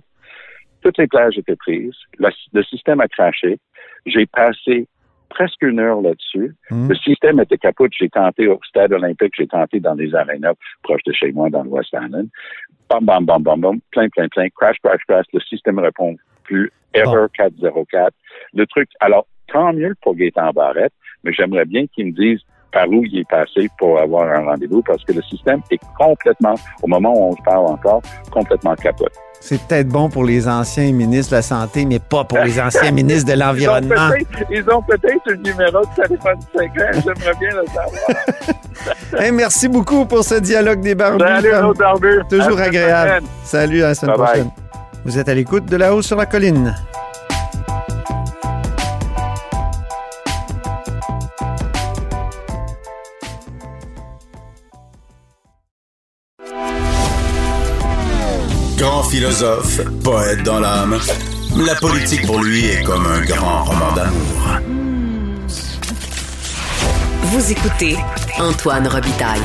Toutes 0.82 0.98
les 0.98 1.06
plages 1.06 1.38
étaient 1.38 1.56
prises. 1.56 1.94
Le 2.18 2.62
système 2.64 3.00
a 3.00 3.08
craché. 3.08 3.58
J'ai 4.06 4.26
passé 4.26 4.86
presque 5.28 5.62
une 5.62 5.80
heure 5.80 6.00
là-dessus. 6.00 6.54
Hmm. 6.70 6.88
Le 6.88 6.94
système 6.96 7.40
était 7.40 7.58
capote. 7.58 7.92
J'ai 7.98 8.08
tenté 8.08 8.48
au 8.48 8.58
stade 8.66 8.92
olympique, 8.92 9.34
j'ai 9.36 9.46
tenté 9.46 9.80
dans 9.80 9.94
les 9.94 10.14
arénas 10.14 10.54
proches 10.82 11.04
de 11.04 11.12
chez 11.12 11.32
moi, 11.32 11.50
dans 11.50 11.62
le 11.62 11.70
West 11.70 11.90
Island. 11.92 12.28
Bam, 12.88 13.04
bam, 13.04 13.24
bam, 13.24 13.42
bam, 13.42 13.60
bam, 13.60 13.80
plein, 13.90 14.08
plein, 14.08 14.28
plein. 14.28 14.48
Crash, 14.56 14.76
crash, 14.82 15.00
crash. 15.06 15.26
Le 15.32 15.40
système 15.40 15.78
répond 15.78 16.16
plus. 16.44 16.72
Error 16.94 17.28
404. 17.36 18.14
Le 18.54 18.66
truc, 18.66 18.88
alors, 19.00 19.26
tant 19.52 19.72
mieux 19.72 19.94
pour 20.02 20.14
Gaétan 20.14 20.50
Barrette, 20.52 20.92
mais 21.22 21.32
j'aimerais 21.32 21.64
bien 21.64 21.86
qu'il 21.86 22.06
me 22.06 22.12
dise 22.12 22.40
par 22.72 22.88
où 22.88 23.04
il 23.04 23.18
est 23.18 23.28
passé 23.28 23.68
pour 23.78 23.98
avoir 23.98 24.28
un 24.28 24.44
rendez-vous 24.44 24.82
parce 24.82 25.02
que 25.04 25.12
le 25.12 25.22
système 25.22 25.60
est 25.70 25.80
complètement, 25.98 26.54
au 26.82 26.86
moment 26.86 27.12
où 27.12 27.32
on 27.32 27.36
se 27.36 27.42
parle 27.42 27.66
encore, 27.66 28.02
complètement 28.30 28.74
capote. 28.74 29.12
C'est 29.40 29.60
peut-être 29.62 29.88
bon 29.88 30.08
pour 30.10 30.24
les 30.24 30.48
anciens 30.48 30.92
ministres 30.92 31.30
de 31.32 31.36
la 31.36 31.42
Santé, 31.42 31.84
mais 31.84 31.98
pas 32.00 32.24
pour 32.24 32.38
les 32.38 32.60
anciens 32.60 32.90
ministres 32.92 33.32
de 33.32 33.38
l'Environnement. 33.38 34.10
Ils 34.50 34.64
ont 34.70 34.82
peut-être 34.82 35.22
un 35.30 35.36
numéro 35.36 35.80
de 35.80 36.02
téléphone 36.02 36.38
secret. 36.52 36.90
J'aimerais 36.94 37.34
bien 37.40 37.50
le 37.50 37.66
savoir. 37.66 38.56
Hey, 39.18 39.32
merci 39.32 39.66
beaucoup 39.68 40.04
pour 40.06 40.22
ce 40.22 40.36
dialogue 40.36 40.80
des 40.80 40.94
barbus. 40.94 41.24
Salut, 41.24 41.50
Tom. 41.50 41.60
Claude 41.60 41.78
Barbu. 41.78 42.20
Toujours 42.30 42.60
agréable. 42.60 43.26
Salut, 43.42 43.82
à 43.82 43.88
la 43.88 43.94
semaine 43.94 44.16
Bye 44.16 44.18
bye. 44.18 44.26
prochaine. 44.28 44.50
Vous 45.04 45.18
êtes 45.18 45.28
à 45.28 45.34
l'écoute 45.34 45.64
de 45.66 45.76
La 45.76 45.94
Haut 45.94 46.00
sur 46.02 46.16
la 46.16 46.26
Colline. 46.26 46.74
Philosophe, 59.18 59.80
poète 60.04 60.44
dans 60.44 60.60
l'âme, 60.60 60.96
la 61.56 61.74
politique 61.74 62.24
pour 62.24 62.40
lui 62.40 62.66
est 62.66 62.84
comme 62.84 63.04
un 63.04 63.20
grand 63.22 63.64
roman 63.64 63.92
d'amour. 63.96 64.60
Vous 67.22 67.50
écoutez 67.50 67.96
Antoine 68.38 68.86
Robitaille, 68.86 69.42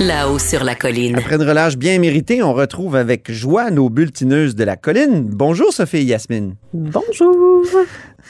là-haut 0.00 0.38
sur 0.38 0.64
la 0.64 0.74
colline. 0.74 1.18
Après 1.18 1.34
une 1.34 1.42
relâche 1.42 1.76
bien 1.76 1.98
méritée, 1.98 2.42
on 2.42 2.54
retrouve 2.54 2.96
avec 2.96 3.30
joie 3.30 3.70
nos 3.70 3.90
bulletineuses 3.90 4.54
de 4.54 4.64
la 4.64 4.76
colline. 4.76 5.28
Bonjour 5.28 5.70
Sophie 5.70 5.98
et 5.98 6.04
Yasmine. 6.04 6.54
Bonjour. 6.72 7.66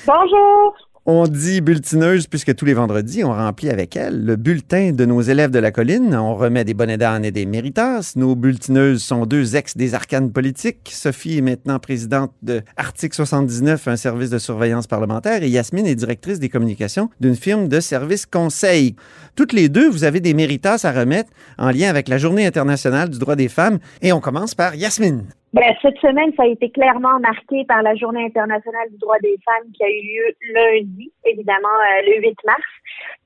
Bonjour. 0.09 0.90
On 1.07 1.27
dit 1.27 1.63
bulletineuses 1.63 2.27
puisque 2.27 2.55
tous 2.55 2.67
les 2.67 2.75
vendredis, 2.75 3.25
on 3.25 3.33
remplit 3.33 3.71
avec 3.71 3.97
elles 3.97 4.23
le 4.23 4.37
bulletin 4.37 4.93
de 4.93 5.07
nos 5.07 5.23
élèves 5.23 5.51
de 5.51 5.59
la 5.59 5.71
colline. 5.71 6.15
On 6.15 6.35
remet 6.35 6.63
des 6.63 6.75
bonnets 6.75 6.99
d'âne 6.99 7.25
et 7.25 7.31
des 7.31 7.47
méritas. 7.47 8.13
Nos 8.17 8.37
bulletineuses 8.37 9.03
sont 9.03 9.25
deux 9.25 9.57
ex 9.57 9.79
des 9.79 9.95
arcanes 9.95 10.31
politiques. 10.31 10.91
Sophie 10.93 11.39
est 11.39 11.41
maintenant 11.41 11.79
présidente 11.79 12.33
de 12.43 12.61
Article 12.77 13.15
79, 13.15 13.89
un 13.89 13.97
service 13.97 14.29
de 14.29 14.39
surveillance 14.39 14.87
parlementaire, 14.87 15.43
et 15.43 15.49
Yasmine 15.49 15.87
est 15.87 15.95
directrice 15.95 16.39
des 16.39 16.51
communications 16.51 17.09
d'une 17.19 17.35
firme 17.35 17.69
de 17.69 17.81
services 17.81 18.27
conseil. 18.27 18.95
Toutes 19.37 19.55
les 19.55 19.71
deux, 19.71 19.89
vous 19.89 20.05
avez 20.05 20.21
des 20.21 20.35
méritas 20.35 20.85
à 20.85 20.93
remettre 20.93 21.31
en 21.57 21.71
lien 21.71 21.89
avec 21.89 22.09
la 22.09 22.19
Journée 22.19 22.45
internationale 22.45 23.09
du 23.09 23.19
droit 23.19 23.37
des 23.37 23.49
femmes. 23.49 23.79
Et 24.03 24.13
on 24.13 24.21
commence 24.21 24.55
par 24.55 24.75
Yasmine. 24.75 25.25
Ben, 25.53 25.75
cette 25.83 25.99
semaine, 25.99 26.33
ça 26.37 26.45
a 26.45 26.47
été 26.47 26.71
clairement 26.71 27.19
marqué 27.19 27.65
par 27.65 27.83
la 27.83 27.97
Journée 27.97 28.25
internationale 28.25 28.89
du 28.91 28.99
droit 28.99 29.19
des 29.21 29.37
femmes 29.45 29.71
qui 29.73 29.83
a 29.83 29.89
eu 29.89 30.01
lieu 30.01 30.55
lundi, 30.55 31.13
évidemment, 31.25 31.69
euh, 31.69 32.03
le 32.07 32.21
8 32.21 32.37
mars. 32.47 32.63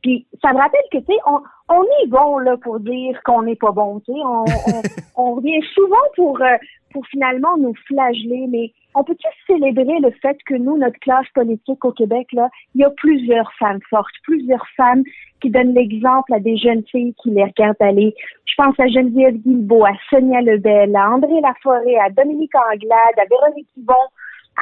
Puis, 0.04 0.26
ça 0.42 0.52
me 0.52 0.58
rappelle 0.58 0.84
que, 0.92 0.98
tu 0.98 1.06
sais, 1.06 1.18
on, 1.24 1.40
on 1.70 1.82
est 1.82 2.08
bon, 2.08 2.36
là, 2.36 2.58
pour 2.58 2.78
dire 2.78 3.18
qu'on 3.24 3.40
n'est 3.40 3.56
pas 3.56 3.72
bon, 3.72 4.00
tu 4.00 4.12
sais. 4.12 4.18
On, 4.22 4.44
on, 4.44 4.82
on 5.16 5.34
revient 5.36 5.62
souvent 5.72 5.96
pour, 6.14 6.42
euh, 6.42 6.56
pour 6.92 7.06
finalement 7.06 7.56
nous 7.56 7.72
flageller, 7.86 8.46
mais 8.50 8.70
on 8.94 9.02
peut-tu 9.02 9.26
célébrer 9.46 9.98
le 10.00 10.10
fait 10.20 10.36
que 10.44 10.56
nous, 10.56 10.76
notre 10.76 10.98
classe 11.00 11.26
politique 11.34 11.82
au 11.86 11.92
Québec, 11.92 12.28
là, 12.34 12.50
il 12.74 12.82
y 12.82 12.84
a 12.84 12.90
plusieurs 12.90 13.50
femmes 13.58 13.80
fortes, 13.88 14.14
plusieurs 14.24 14.66
femmes 14.76 15.04
qui 15.40 15.48
donnent 15.48 15.72
l'exemple 15.72 16.34
à 16.34 16.38
des 16.38 16.58
jeunes 16.58 16.84
filles 16.90 17.14
qui 17.22 17.30
les 17.30 17.44
regardent 17.44 17.80
aller. 17.80 18.14
Je 18.44 18.54
pense 18.62 18.78
à 18.78 18.86
Geneviève 18.86 19.36
Guilbeault, 19.36 19.86
à 19.86 19.94
Sonia 20.10 20.42
Lebel, 20.42 20.94
à 20.94 21.12
André 21.12 21.40
Laforêt, 21.40 21.96
à 21.98 22.10
Dominique 22.10 22.54
Anglade, 22.54 23.16
à 23.16 23.24
Véronique 23.24 23.68
Yvon, 23.78 23.94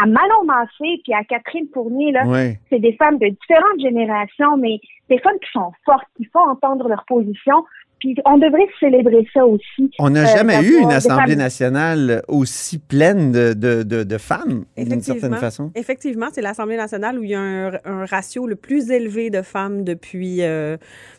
à 0.00 0.06
Manon 0.06 0.44
Massé, 0.46 1.00
puis 1.04 1.12
à 1.14 1.22
Catherine 1.25 1.66
Fournier, 1.72 2.12
là. 2.12 2.22
C'est 2.70 2.78
des 2.80 2.94
femmes 2.94 3.18
de 3.18 3.26
différentes 3.28 3.80
générations, 3.80 4.56
mais 4.58 4.80
des 5.11 5.18
femmes 5.18 5.38
qui 5.44 5.50
sont 5.52 5.72
fortes, 5.84 6.06
qui 6.16 6.25
font 6.32 6.40
entendre 6.50 6.88
leur 6.88 7.04
position. 7.06 7.64
Puis 7.99 8.16
on 8.25 8.37
devrait 8.37 8.66
célébrer 8.80 9.25
ça 9.32 9.46
aussi. 9.46 9.88
On 10.00 10.11
n'a 10.11 10.22
Euh, 10.25 10.37
jamais 10.37 10.61
eu 10.64 10.76
une 10.80 10.90
Assemblée 10.90 11.34
femmes- 11.34 11.38
nationale 11.38 12.22
aussi 12.26 12.80
pleine 12.80 13.30
de, 13.30 13.52
de, 13.52 13.84
de, 13.84 14.02
de 14.02 14.18
femmes, 14.18 14.64
d'une 14.76 14.87
Effectivement. 14.88 15.20
certaine 15.20 15.38
façon. 15.38 15.70
Effectivement, 15.76 16.26
c'est 16.32 16.42
l'Assemblée 16.42 16.76
nationale 16.76 17.16
où 17.16 17.22
il 17.22 17.30
y 17.30 17.34
a 17.37 17.40
un, 17.40 17.72
un 17.84 18.04
ratio 18.04 18.49
le 18.49 18.56
plus 18.56 18.90
élevé 18.90 19.30
de 19.30 19.40
femmes 19.42 19.84
depuis, 19.84 20.38
euh, 20.42 20.76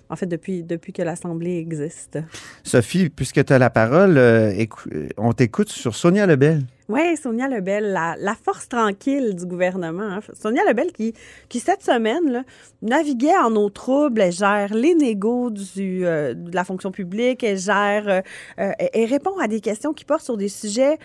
en 0.10 0.16
fait, 0.16 0.26
depuis, 0.28 0.64
depuis 0.64 0.94
que 0.94 1.02
l'Assemblée 1.02 1.58
existe. 1.58 2.20
Sophie, 2.64 3.10
puisque 3.10 3.44
tu 3.44 3.54
as 3.54 3.58
la 3.60 3.70
parole, 3.70 4.18
euh, 4.18 4.52
euh, 4.92 5.08
on 5.18 5.34
t'écoute 5.34 5.70
sur 5.70 5.96
Sonia 5.96 6.26
Lebel. 6.26 6.62
Oui, 6.90 7.16
Sonia 7.16 7.48
Lebel, 7.48 7.92
la, 7.94 8.16
la 8.20 8.36
force 8.36 8.68
tranquille 8.68 9.36
du 9.36 9.46
gouvernement. 9.46 10.04
hein. 10.04 10.20
Sonia 10.34 10.62
Lebel 10.68 10.92
qui, 10.92 11.14
qui 11.50 11.60
cette 11.60 11.82
semaine, 11.82 12.30
là, 12.30 12.44
naviguait 12.82 13.38
en 13.38 13.56
eau 13.56 13.70
trouble. 13.70 14.22
Elle 14.22 14.34
gère 14.34 14.74
les 14.74 14.94
négos 14.94 15.50
du, 15.50 16.06
euh, 16.06 16.34
de 16.34 16.54
la 16.54 16.64
fonction 16.66 16.92
publique. 16.92 17.44
Elle 17.44 17.58
gère, 17.58 18.08
euh, 18.08 18.22
euh, 18.60 18.72
elle- 18.78 18.90
elle 18.94 19.10
répond 19.10 19.38
à 19.40 19.48
des 19.48 19.62
questions 19.62 19.94
qui 19.94 20.04
portent 20.06 20.26
sur 20.26 20.38
des 20.38 20.50
sujets 20.50 20.98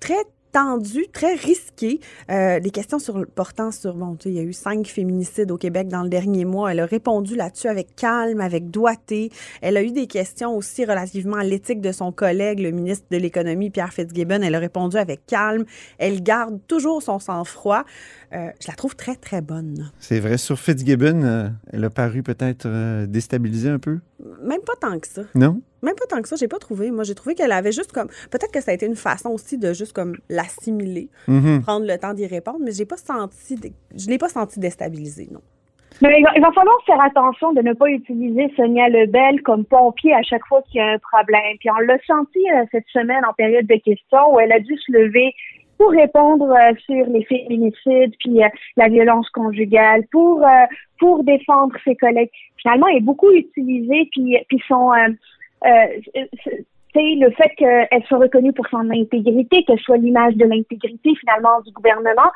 très 0.00 0.18
tendu, 0.52 1.06
très 1.12 1.34
risqué. 1.34 2.00
Euh, 2.30 2.60
des 2.60 2.70
questions 2.70 2.98
sur, 2.98 3.24
portant 3.34 3.70
sur, 3.70 3.94
bon, 3.94 4.16
il 4.24 4.32
y 4.32 4.38
a 4.38 4.42
eu 4.42 4.52
cinq 4.52 4.86
féminicides 4.86 5.50
au 5.50 5.56
Québec 5.56 5.88
dans 5.88 6.02
le 6.02 6.08
dernier 6.08 6.44
mois. 6.44 6.72
Elle 6.72 6.80
a 6.80 6.86
répondu 6.86 7.36
là-dessus 7.36 7.68
avec 7.68 7.94
calme, 7.96 8.40
avec 8.40 8.70
doigté. 8.70 9.30
Elle 9.60 9.76
a 9.76 9.82
eu 9.82 9.92
des 9.92 10.06
questions 10.06 10.56
aussi 10.56 10.84
relativement 10.84 11.36
à 11.36 11.44
l'éthique 11.44 11.80
de 11.80 11.92
son 11.92 12.12
collègue, 12.12 12.60
le 12.60 12.70
ministre 12.70 13.06
de 13.10 13.16
l'Économie, 13.16 13.70
Pierre 13.70 13.92
Fitzgibbon. 13.92 14.42
Elle 14.42 14.54
a 14.54 14.58
répondu 14.58 14.96
avec 14.96 15.26
calme. 15.26 15.64
Elle 15.98 16.22
garde 16.22 16.60
toujours 16.66 17.02
son 17.02 17.18
sang-froid. 17.18 17.84
Euh, 18.32 18.50
je 18.62 18.68
la 18.68 18.74
trouve 18.74 18.94
très, 18.94 19.16
très 19.16 19.40
bonne. 19.40 19.90
C'est 19.98 20.20
vrai, 20.20 20.38
sur 20.38 20.56
Fitzgibbon, 20.58 21.22
euh, 21.24 21.48
elle 21.72 21.84
a 21.84 21.90
paru 21.90 22.22
peut-être 22.22 22.66
euh, 22.66 23.06
déstabilisée 23.06 23.68
un 23.70 23.80
peu? 23.80 23.98
Même 24.44 24.60
pas 24.64 24.74
tant 24.80 24.98
que 25.00 25.08
ça. 25.08 25.22
Non? 25.34 25.60
Même 25.82 25.94
pas 25.96 26.06
tant 26.08 26.22
que 26.22 26.28
ça, 26.28 26.36
j'ai 26.36 26.46
pas 26.46 26.58
trouvé. 26.58 26.90
Moi, 26.92 27.02
j'ai 27.04 27.14
trouvé 27.16 27.34
qu'elle 27.34 27.50
avait 27.50 27.72
juste 27.72 27.90
comme. 27.90 28.06
Peut-être 28.30 28.52
que 28.52 28.60
ça 28.60 28.70
a 28.70 28.74
été 28.74 28.86
une 28.86 28.94
façon 28.94 29.30
aussi 29.30 29.58
de 29.58 29.72
juste 29.72 29.92
comme 29.92 30.14
l'assimiler, 30.28 31.08
Mhm. 31.26 31.62
prendre 31.62 31.86
le 31.86 31.98
temps 31.98 32.14
d'y 32.14 32.26
répondre, 32.26 32.58
mais 32.62 32.70
j'ai 32.72 32.84
pas 32.84 32.96
senti. 32.98 33.56
de- 33.56 33.70
Je 33.96 34.08
l'ai 34.08 34.18
pas 34.18 34.28
senti 34.28 34.60
déstabilisée, 34.60 35.28
non. 35.32 35.40
Mais 36.02 36.14
il 36.18 36.22
va, 36.24 36.30
il 36.36 36.40
va 36.40 36.52
falloir 36.52 36.76
faire 36.86 37.00
attention 37.02 37.52
de 37.52 37.60
ne 37.62 37.72
pas 37.74 37.88
utiliser 37.88 38.50
Sonia 38.56 38.88
Lebel 38.88 39.42
comme 39.42 39.64
pompier 39.64 40.14
à 40.14 40.22
chaque 40.22 40.46
fois 40.46 40.62
qu'il 40.62 40.78
y 40.78 40.80
a 40.80 40.92
un 40.92 40.98
problème. 40.98 41.56
Puis 41.58 41.68
on 41.70 41.78
l'a 41.80 41.98
senti 42.06 42.38
euh, 42.56 42.64
cette 42.70 42.86
semaine 42.92 43.22
en 43.28 43.34
période 43.34 43.66
de 43.66 43.74
questions 43.74 44.32
où 44.32 44.38
elle 44.40 44.52
a 44.52 44.60
dû 44.60 44.74
se 44.78 44.92
lever 44.92 45.34
pour 45.80 45.90
répondre 46.02 46.48
euh, 46.50 46.74
sur 46.86 47.04
les 47.14 47.24
féminicides 47.24 48.14
puis 48.22 48.42
euh, 48.44 48.48
la 48.76 48.88
violence 48.88 49.28
conjugale, 49.30 50.02
pour 50.12 50.34
euh, 50.46 50.66
pour 50.98 51.24
défendre 51.24 51.74
ses 51.84 51.96
collègues. 51.96 52.30
Finalement, 52.60 52.86
elle 52.88 52.98
est 52.98 53.08
beaucoup 53.12 53.30
utilisée 53.32 54.02
puis 54.12 54.36
puis 54.48 54.62
son 54.68 54.92
euh, 54.92 55.08
euh, 55.64 55.86
le 56.94 57.30
fait 57.30 57.50
qu'elle 57.56 58.04
soit 58.08 58.18
reconnue 58.18 58.52
pour 58.52 58.66
son 58.68 58.90
intégrité, 58.90 59.64
qu'elle 59.64 59.78
soit 59.80 59.96
l'image 59.96 60.34
de 60.34 60.44
l'intégrité 60.44 61.10
finalement 61.20 61.60
du 61.64 61.72
gouvernement. 61.72 62.30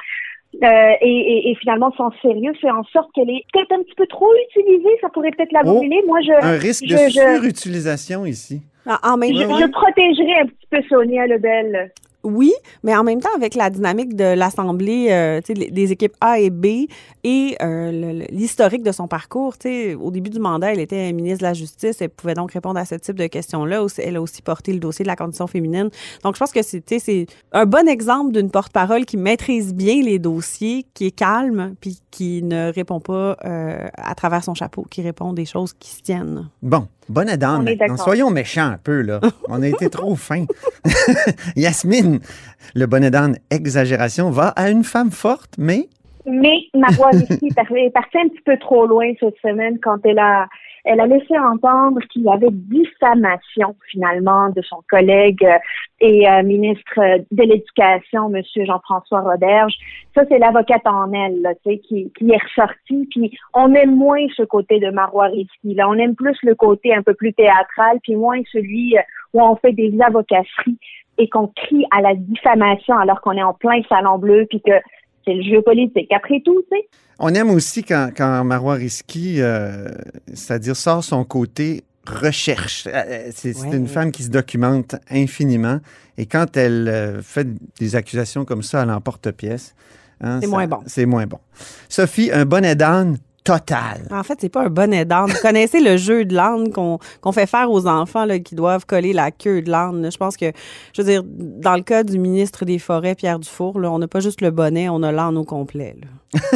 Euh, 0.62 0.92
et, 1.00 1.18
et, 1.32 1.50
et 1.50 1.54
finalement, 1.56 1.90
son 1.96 2.12
sérieux 2.22 2.52
fait 2.60 2.70
en 2.70 2.84
sorte 2.84 3.10
qu'elle 3.12 3.28
est 3.28 3.42
peut-être 3.52 3.72
un 3.72 3.82
petit 3.82 3.94
peu 3.96 4.06
trop 4.06 4.30
utilisée. 4.48 4.96
Ça 5.00 5.08
pourrait 5.08 5.32
peut-être 5.32 5.50
la 5.52 5.62
Oh, 5.64 5.74
brûler. 5.74 6.00
Moi, 6.06 6.20
je, 6.20 6.32
Un 6.46 6.56
risque 6.58 6.84
de 6.84 6.90
je, 6.90 7.08
je, 7.08 7.34
surutilisation 7.34 8.24
ici. 8.24 8.62
En- 8.86 9.14
En 9.14 9.16
même 9.16 9.34
je, 9.34 9.42
temps, 9.42 9.58
je 9.58 9.66
protégerais 9.66 10.40
un 10.42 10.46
petit 10.46 10.66
peu 10.70 10.80
Sonia 10.88 11.26
Lebel. 11.26 11.90
Oui, 12.24 12.52
mais 12.82 12.96
en 12.96 13.04
même 13.04 13.20
temps, 13.20 13.34
avec 13.36 13.54
la 13.54 13.70
dynamique 13.70 14.16
de 14.16 14.34
l'Assemblée, 14.34 15.08
euh, 15.10 15.40
des 15.48 15.92
équipes 15.92 16.14
A 16.20 16.40
et 16.40 16.50
B 16.50 16.86
et 17.22 17.56
euh, 17.62 18.24
l'historique 18.30 18.82
de 18.82 18.92
son 18.92 19.06
parcours, 19.08 19.54
au 20.00 20.10
début 20.10 20.30
du 20.30 20.40
mandat, 20.40 20.72
elle 20.72 20.80
était 20.80 21.12
ministre 21.12 21.40
de 21.40 21.44
la 21.44 21.54
Justice. 21.54 22.00
Elle 22.00 22.10
pouvait 22.10 22.34
donc 22.34 22.52
répondre 22.52 22.78
à 22.78 22.84
ce 22.84 22.94
type 22.94 23.16
de 23.16 23.26
questions-là. 23.26 23.86
Elle 23.98 24.16
a 24.16 24.22
aussi 24.22 24.42
porté 24.42 24.72
le 24.72 24.78
dossier 24.78 25.02
de 25.02 25.08
la 25.08 25.16
condition 25.16 25.46
féminine. 25.46 25.90
Donc, 26.22 26.34
je 26.34 26.38
pense 26.38 26.52
que 26.52 26.62
c'est 26.62 27.26
un 27.52 27.66
bon 27.66 27.88
exemple 27.88 28.32
d'une 28.32 28.50
porte-parole 28.50 29.04
qui 29.04 29.16
maîtrise 29.16 29.74
bien 29.74 30.02
les 30.02 30.18
dossiers, 30.18 30.86
qui 30.94 31.06
est 31.06 31.10
calme, 31.10 31.74
puis 31.80 32.00
qui 32.10 32.42
ne 32.42 32.72
répond 32.72 33.00
pas 33.00 33.36
euh, 33.44 33.88
à 33.94 34.14
travers 34.14 34.44
son 34.44 34.54
chapeau, 34.54 34.86
qui 34.88 35.02
répond 35.02 35.32
des 35.32 35.44
choses 35.44 35.72
qui 35.72 35.90
se 35.90 36.02
tiennent. 36.02 36.48
Bon, 36.62 36.86
bonne 37.08 37.28
Adam 37.28 37.58
On 37.58 37.66
est 37.66 37.70
maintenant. 37.76 37.86
d'accord. 37.94 38.04
Soyons 38.04 38.30
méchants 38.30 38.66
un 38.72 38.78
peu, 38.82 39.02
là. 39.02 39.20
On 39.48 39.62
a 39.62 39.66
été 39.68 39.88
trop 39.90 40.14
fins. 40.16 40.46
Yasmine, 41.56 42.20
le 42.74 42.86
bonnet 42.86 43.10
d'âne 43.10 43.36
exagération 43.50 44.30
va 44.30 44.48
à 44.48 44.70
une 44.70 44.84
femme 44.84 45.10
forte, 45.10 45.54
mais 45.58 45.88
Mais 46.26 46.56
Marois 46.74 47.10
ici 47.12 47.46
est 47.48 47.54
partie- 47.54 47.74
est 47.76 47.90
partie 47.90 48.18
un 48.18 48.28
petit 48.28 48.42
peu 48.44 48.56
trop 48.58 48.86
loin 48.86 49.12
cette 49.20 49.36
semaine 49.42 49.78
quand 49.82 49.98
elle 50.04 50.18
a 50.18 50.46
elle 50.84 51.00
a 51.00 51.06
laissé 51.06 51.36
entendre 51.38 52.00
qu'il 52.10 52.22
y 52.22 52.28
avait 52.28 52.50
diffamation 52.50 53.74
finalement 53.90 54.50
de 54.50 54.60
son 54.62 54.82
collègue 54.88 55.44
euh, 55.44 55.58
et 56.00 56.28
euh, 56.28 56.42
ministre 56.42 57.00
de 57.30 57.42
l'Éducation, 57.42 58.28
Monsieur 58.28 58.66
Jean-François 58.66 59.20
Roberge. 59.20 59.74
Ça, 60.14 60.24
c'est 60.28 60.38
l'avocate 60.38 60.86
en 60.86 61.10
elle, 61.12 61.40
là, 61.40 61.54
qui, 61.64 61.78
qui 62.12 62.30
est 62.30 62.42
ressortie. 62.42 63.08
Puis 63.10 63.36
on 63.54 63.72
aime 63.74 63.96
moins 63.96 64.26
ce 64.36 64.42
côté 64.42 64.78
de 64.78 64.90
Marois 64.90 65.28
Risky. 65.28 65.76
On 65.86 65.94
aime 65.94 66.14
plus 66.14 66.36
le 66.42 66.54
côté 66.54 66.94
un 66.94 67.02
peu 67.02 67.14
plus 67.14 67.32
théâtral, 67.32 67.98
puis 68.02 68.14
moins 68.14 68.40
celui 68.52 68.96
euh, 68.98 69.02
où 69.32 69.42
on 69.42 69.56
fait 69.56 69.72
des 69.72 69.96
avocasseries 70.00 70.78
et 71.16 71.28
qu'on 71.28 71.46
crie 71.46 71.86
à 71.92 72.02
la 72.02 72.14
diffamation 72.14 72.96
alors 72.98 73.20
qu'on 73.20 73.32
est 73.32 73.42
en 73.42 73.54
plein 73.54 73.80
salon 73.88 74.18
bleu, 74.18 74.46
puis 74.50 74.60
que 74.60 74.72
c'est 75.24 75.34
le 75.34 75.42
jeu 75.42 75.62
politique. 75.62 76.10
Après 76.12 76.40
tout, 76.44 76.62
tu 76.70 76.78
sais. 76.78 76.88
on 77.18 77.28
aime 77.34 77.50
aussi 77.50 77.82
quand, 77.84 78.10
quand 78.16 78.44
Marois 78.44 78.74
Risky, 78.74 79.40
euh, 79.40 79.88
c'est-à-dire 80.32 80.76
sort 80.76 81.02
son 81.04 81.24
côté 81.24 81.84
recherche. 82.06 82.86
Euh, 82.92 83.30
C'est 83.32 83.56
Ouais. 83.56 83.76
une 83.76 83.86
femme 83.88 84.10
qui 84.12 84.22
se 84.24 84.30
documente 84.30 84.96
infiniment 85.10 85.80
et 86.18 86.26
quand 86.26 86.56
elle 86.56 86.88
euh, 86.88 87.22
fait 87.22 87.46
des 87.78 87.96
accusations 87.96 88.44
comme 88.44 88.62
ça 88.62 88.82
à 88.82 88.84
l'emporte-pièce, 88.84 89.74
hein, 90.20 90.38
C'est 90.40 90.46
moins 90.46 90.66
bon. 90.66 90.78
C'est 90.86 91.06
moins 91.06 91.26
bon. 91.26 91.38
Sophie, 91.88 92.30
un 92.32 92.44
bonnet 92.44 92.74
d'âne 92.76 93.16
total. 93.44 94.08
En 94.10 94.22
fait, 94.22 94.38
c'est 94.40 94.48
pas 94.48 94.64
un 94.64 94.70
bonnet 94.70 95.04
d'âne. 95.04 95.30
Vous 95.30 95.40
connaissez 95.42 95.80
le 95.80 95.98
jeu 95.98 96.24
de 96.24 96.34
l'âne 96.34 96.72
qu'on 96.72 97.32
fait 97.32 97.46
faire 97.46 97.70
aux 97.70 97.86
enfants 97.86 98.24
là, 98.24 98.38
qui 98.38 98.54
doivent 98.54 98.86
coller 98.86 99.12
la 99.12 99.30
queue 99.30 99.60
de 99.60 99.70
l'âne. 99.70 100.10
Je 100.10 100.16
pense 100.16 100.36
que, 100.36 100.50
je 100.94 101.02
veux 101.02 101.08
dire, 101.08 101.22
dans 101.24 101.76
le 101.76 101.82
cas 101.82 102.02
du 102.02 102.18
ministre 102.18 102.64
des 102.64 102.78
Forêts, 102.78 103.14
Pierre 103.14 103.38
Dufour, 103.38 103.78
là, 103.78 103.90
on 103.92 103.98
n'a 103.98 104.08
pas 104.08 104.20
juste 104.20 104.40
le 104.40 104.50
bonnet, 104.50 104.88
on 104.88 105.02
a 105.02 105.12
l'âne 105.12 105.36
au 105.36 105.44
complet. 105.44 105.94
là. 106.00 106.40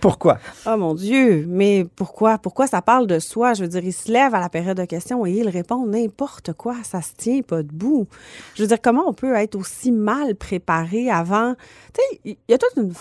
Pourquoi? 0.00 0.38
Oh 0.66 0.76
mon 0.76 0.94
Dieu, 0.94 1.46
mais 1.48 1.86
pourquoi? 1.96 2.38
Pourquoi 2.38 2.66
ça 2.66 2.82
parle 2.82 3.06
de 3.06 3.18
soi? 3.18 3.54
Je 3.54 3.62
veux 3.62 3.68
dire, 3.68 3.82
il 3.82 3.92
se 3.92 4.12
lève 4.12 4.34
à 4.34 4.40
la 4.40 4.48
période 4.48 4.76
de 4.76 4.84
questions 4.84 5.24
et 5.26 5.32
il 5.32 5.48
répond 5.48 5.86
n'importe 5.86 6.52
quoi. 6.52 6.76
Ça 6.84 7.00
se 7.02 7.14
tient 7.16 7.40
pas 7.40 7.62
debout. 7.62 8.06
Je 8.54 8.62
veux 8.62 8.68
dire, 8.68 8.80
comment 8.80 9.08
on 9.08 9.14
peut 9.14 9.34
être 9.34 9.56
aussi 9.56 9.90
mal 9.90 10.36
préparé 10.36 11.10
avant? 11.10 11.54
Tu 11.94 12.00
sais, 12.00 12.20
il 12.24 12.36
y 12.48 12.54
a 12.54 12.58
toute 12.58 12.76
une, 12.76 12.92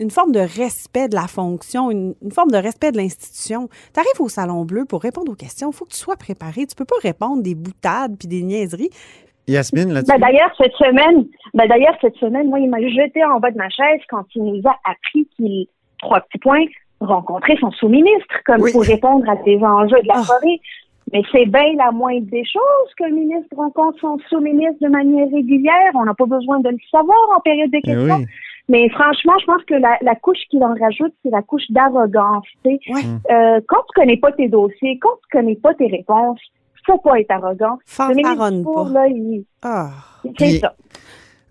une 0.00 0.10
forme 0.10 0.32
de 0.32 0.40
respect 0.40 1.08
de 1.08 1.14
la 1.14 1.26
fonction, 1.28 1.90
une, 1.90 2.14
une 2.22 2.32
forme 2.32 2.50
de 2.50 2.56
respect 2.56 2.92
de 2.92 2.96
l'institution. 2.96 3.68
Tu 3.92 4.00
arrives 4.00 4.20
au 4.20 4.28
Salon 4.28 4.64
Bleu 4.64 4.84
pour 4.84 5.02
répondre 5.02 5.30
aux 5.32 5.36
questions. 5.36 5.70
Il 5.70 5.74
faut 5.76 5.84
que 5.84 5.92
tu 5.92 5.98
sois 5.98 6.16
préparé. 6.16 6.66
Tu 6.66 6.74
peux 6.76 6.84
pas 6.84 6.96
répondre 7.02 7.42
des 7.42 7.54
boutades 7.54 8.16
puis 8.18 8.28
des 8.28 8.42
niaiseries. 8.42 8.90
Yasmine, 9.46 9.92
là-dessus? 9.92 10.10
Ben, 10.12 10.18
d'ailleurs, 10.18 10.50
cette 10.56 10.72
semaine, 10.74 11.26
ben, 11.52 11.68
d'ailleurs, 11.68 11.96
cette 12.00 12.16
semaine, 12.16 12.48
moi, 12.48 12.58
il 12.60 12.70
m'a 12.70 12.80
jeté 12.80 13.22
en 13.24 13.38
bas 13.40 13.50
de 13.50 13.58
ma 13.58 13.68
chaise 13.68 14.00
quand 14.08 14.24
il 14.34 14.42
nous 14.42 14.62
a 14.64 14.74
appris 14.90 15.28
qu'il, 15.36 15.66
trois 15.98 16.20
petits 16.22 16.38
points, 16.38 16.64
rencontrait 17.00 17.56
son 17.60 17.70
sous-ministre, 17.72 18.34
comme 18.46 18.62
Oui. 18.62 18.72
pour 18.72 18.82
répondre 18.82 19.28
à 19.28 19.36
des 19.36 19.58
enjeux 19.58 20.00
de 20.00 20.08
la 20.08 20.14
Ah. 20.18 20.22
forêt. 20.22 20.58
Mais 21.12 21.22
c'est 21.30 21.44
bien 21.44 21.74
la 21.76 21.92
moindre 21.92 22.26
des 22.30 22.44
choses 22.46 22.94
que 22.98 23.04
le 23.04 23.14
ministre 23.14 23.54
rencontre 23.54 23.98
son 24.00 24.16
sous-ministre 24.30 24.78
de 24.80 24.88
manière 24.88 25.28
régulière. 25.30 25.90
On 25.94 26.04
n'a 26.06 26.14
pas 26.14 26.24
besoin 26.24 26.60
de 26.60 26.70
le 26.70 26.78
savoir 26.90 27.18
en 27.36 27.40
période 27.40 27.70
de 27.70 27.76
Eh 27.76 27.82
questions. 27.82 28.16
oui. 28.16 28.26
Mais 28.68 28.88
franchement, 28.90 29.34
je 29.40 29.44
pense 29.46 29.62
que 29.64 29.74
la, 29.74 29.98
la 30.00 30.14
couche 30.14 30.38
qu'il 30.50 30.62
en 30.64 30.74
rajoute, 30.74 31.12
c'est 31.22 31.30
la 31.30 31.42
couche 31.42 31.70
d'arrogance. 31.70 32.44
tu 32.64 32.70
sais. 32.70 32.92
Ouais. 32.94 33.02
Euh, 33.30 33.60
quand 33.68 33.80
tu 33.88 34.00
connais 34.00 34.16
pas 34.16 34.32
tes 34.32 34.48
dossiers, 34.48 34.98
quand 35.00 35.10
tu 35.22 35.36
connais 35.38 35.56
pas 35.56 35.74
tes 35.74 35.86
réponses, 35.86 36.40
faut 36.86 36.98
pas 36.98 37.18
être 37.20 37.30
arrogant. 37.30 37.78
Pas. 38.64 38.88
là, 38.90 39.06
il- 39.08 39.44
Ah. 39.62 39.90
c'est 40.22 40.32
Puis- 40.34 40.58
ça. 40.58 40.74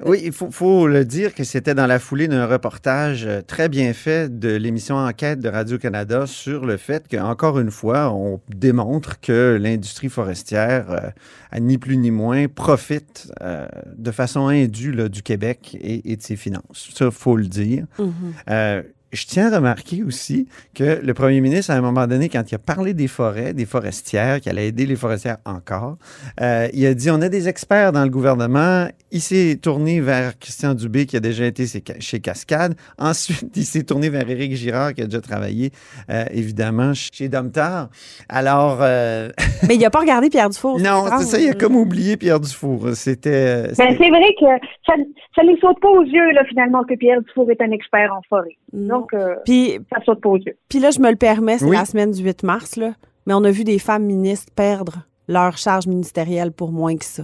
Oui, 0.05 0.21
il 0.23 0.31
faut, 0.31 0.51
faut 0.51 0.87
le 0.87 1.05
dire 1.05 1.33
que 1.33 1.43
c'était 1.43 1.73
dans 1.73 1.87
la 1.87 1.99
foulée 1.99 2.27
d'un 2.27 2.45
reportage 2.45 3.25
euh, 3.25 3.41
très 3.41 3.69
bien 3.69 3.93
fait 3.93 4.39
de 4.39 4.49
l'émission 4.55 4.95
Enquête 4.95 5.39
de 5.39 5.49
Radio-Canada 5.49 6.27
sur 6.27 6.65
le 6.65 6.77
fait 6.77 7.07
qu'encore 7.09 7.59
une 7.59 7.71
fois, 7.71 8.11
on 8.11 8.41
démontre 8.49 9.19
que 9.21 9.57
l'industrie 9.59 10.09
forestière, 10.09 10.91
euh, 10.91 11.09
à 11.51 11.59
ni 11.59 11.77
plus 11.77 11.97
ni 11.97 12.11
moins, 12.11 12.47
profite 12.47 13.31
euh, 13.41 13.67
de 13.95 14.11
façon 14.11 14.47
indue 14.47 14.91
là, 14.91 15.09
du 15.09 15.23
Québec 15.23 15.77
et, 15.79 16.11
et 16.11 16.17
de 16.17 16.21
ses 16.21 16.35
finances. 16.35 16.89
Ça, 16.93 17.09
faut 17.11 17.37
le 17.37 17.47
dire. 17.47 17.85
Mhm. 17.97 18.13
Euh, 18.49 18.83
je 19.13 19.25
tiens 19.27 19.51
à 19.51 19.57
remarquer 19.57 20.03
aussi 20.03 20.47
que 20.73 20.99
le 21.03 21.13
premier 21.13 21.39
ministre, 21.39 21.71
à 21.71 21.75
un 21.75 21.81
moment 21.81 22.07
donné, 22.07 22.29
quand 22.29 22.51
il 22.51 22.55
a 22.55 22.59
parlé 22.59 22.93
des 22.93 23.07
forêts, 23.07 23.53
des 23.53 23.65
forestières, 23.65 24.41
qu'il 24.41 24.51
allait 24.51 24.67
aider 24.67 24.85
les 24.85 24.95
forestières 24.95 25.37
encore, 25.45 25.97
euh, 26.41 26.67
il 26.73 26.85
a 26.85 26.93
dit 26.93 27.09
on 27.11 27.21
a 27.21 27.29
des 27.29 27.47
experts 27.47 27.91
dans 27.91 28.03
le 28.03 28.09
gouvernement. 28.09 28.87
Il 29.11 29.21
s'est 29.21 29.59
tourné 29.61 30.01
vers 30.01 30.37
Christian 30.39 30.73
Dubé, 30.73 31.05
qui 31.05 31.15
a 31.15 31.19
déjà 31.19 31.45
été 31.45 31.65
chez- 31.99 32.19
Cascade. 32.19 32.75
Ensuite, 32.97 33.55
il 33.55 33.65
s'est 33.65 33.83
tourné 33.83 34.09
vers 34.09 34.27
Éric 34.29 34.55
Girard, 34.55 34.93
qui 34.93 35.01
a 35.01 35.05
déjà 35.05 35.21
travaillé, 35.21 35.71
euh, 36.09 36.25
évidemment, 36.31 36.93
chez 36.93 37.29
Domtar. 37.29 37.89
Alors, 38.29 38.79
euh, 38.81 39.29
Mais 39.67 39.75
il 39.75 39.85
a 39.85 39.89
pas 39.89 39.99
regardé 39.99 40.29
Pierre 40.29 40.49
Dufour. 40.49 40.79
non, 40.79 41.05
c'est 41.19 41.25
ça, 41.25 41.39
il 41.39 41.49
a 41.49 41.53
comme 41.53 41.75
oublié 41.75 42.17
Pierre 42.17 42.39
Dufour. 42.39 42.89
C'était. 42.95 43.67
Ben, 43.77 43.95
c'est 43.97 44.09
vrai 44.09 44.33
que 44.39 44.45
ça 44.87 44.93
ça 45.35 45.43
ne 45.43 45.55
saute 45.57 45.79
pas 45.81 45.89
aux 45.89 46.03
yeux, 46.03 46.31
là, 46.31 46.43
finalement, 46.45 46.83
que 46.83 46.93
Pierre 46.95 47.21
Dufour 47.21 47.49
est 47.51 47.61
un 47.61 47.71
expert 47.71 48.13
en 48.13 48.21
forêt. 48.29 48.55
Non. 48.71 49.02
Donc, 49.11 49.13
euh, 49.13 49.35
Puis, 49.45 49.79
ça 49.91 50.01
saute 50.05 50.21
pas 50.21 50.29
aux 50.29 50.37
yeux. 50.37 50.55
Puis 50.69 50.79
là, 50.79 50.91
je 50.91 50.99
me 50.99 51.09
le 51.09 51.15
permets, 51.15 51.57
c'est 51.59 51.65
Oui. 51.65 51.75
la 51.75 51.85
semaine 51.85 52.11
du 52.11 52.23
8 52.23 52.43
mars, 52.43 52.75
là. 52.75 52.93
Mais 53.27 53.33
on 53.33 53.43
a 53.43 53.51
vu 53.51 53.63
des 53.63 53.79
femmes 53.79 54.03
ministres 54.05 54.51
perdre 54.55 55.03
leur 55.27 55.57
charge 55.57 55.87
ministérielle 55.87 56.51
pour 56.51 56.71
moins 56.71 56.95
que 56.97 57.05
ça. 57.05 57.23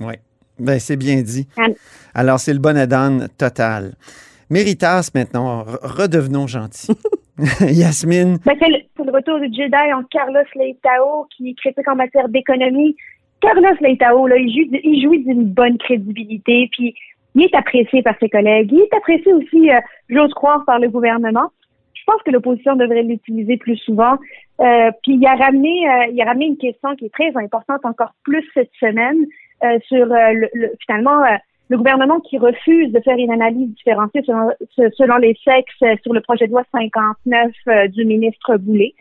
Oui. 0.00 0.14
Ben, 0.58 0.78
c'est 0.78 0.96
bien 0.96 1.22
dit. 1.22 1.46
Alors, 2.14 2.40
c'est 2.40 2.52
le 2.52 2.58
bon 2.58 2.76
Adan 2.76 3.26
total. 3.38 3.94
Méritas, 4.50 5.10
maintenant, 5.14 5.62
re- 5.64 5.78
redevenons 5.82 6.46
gentils. 6.46 6.92
Yasmine, 7.60 8.38
Ben, 8.44 8.56
c'est 8.60 8.68
le, 8.68 8.78
c'est 8.96 9.04
le 9.04 9.12
retour 9.12 9.38
du 9.38 9.46
Jedi 9.46 9.92
en 9.94 10.02
Carlos 10.10 10.40
Leitao 10.56 11.26
qui 11.36 11.54
critique 11.54 11.86
en 11.86 11.94
matière 11.94 12.28
d'économie. 12.28 12.96
Carlos 13.40 13.76
Leitao, 13.80 14.26
là, 14.26 14.36
il 14.36 14.50
jouit, 14.52 14.80
il 14.82 15.00
jouit 15.02 15.24
d'une 15.24 15.44
bonne 15.44 15.78
crédibilité, 15.78 16.68
puis 16.72 16.94
il 17.34 17.42
est 17.42 17.54
apprécié 17.54 18.02
par 18.02 18.14
ses 18.18 18.28
collègues. 18.28 18.70
Il 18.72 18.80
est 18.80 18.94
apprécié 18.94 19.32
aussi, 19.32 19.70
euh, 19.70 19.80
j'ose 20.08 20.32
croire, 20.34 20.64
par 20.64 20.78
le 20.78 20.88
gouvernement. 20.88 21.50
Je 21.94 22.02
pense 22.06 22.22
que 22.22 22.30
l'opposition 22.30 22.74
devrait 22.74 23.02
l'utiliser 23.02 23.56
plus 23.58 23.76
souvent. 23.76 24.16
Euh, 24.60 24.90
puis 25.02 25.14
il 25.14 25.26
a 25.26 25.34
ramené, 25.34 25.88
euh, 25.88 26.06
il 26.12 26.20
a 26.20 26.24
ramené 26.24 26.46
une 26.46 26.56
question 26.56 26.96
qui 26.96 27.06
est 27.06 27.12
très 27.12 27.36
importante 27.36 27.84
encore 27.84 28.12
plus 28.24 28.44
cette 28.54 28.70
semaine 28.80 29.26
euh, 29.62 29.78
sur 29.86 30.06
le, 30.06 30.48
le, 30.54 30.72
finalement 30.84 31.22
le 31.68 31.76
gouvernement 31.76 32.18
qui 32.20 32.38
refuse 32.38 32.90
de 32.92 33.00
faire 33.00 33.16
une 33.18 33.30
analyse 33.30 33.74
différenciée 33.74 34.22
selon, 34.24 34.50
selon 34.96 35.16
les 35.18 35.36
sexes 35.44 36.02
sur 36.02 36.14
le 36.14 36.20
projet 36.22 36.46
de 36.46 36.52
loi 36.52 36.64
59 36.72 37.90
du 37.90 38.06
ministre 38.06 38.56
Boulay 38.56 38.94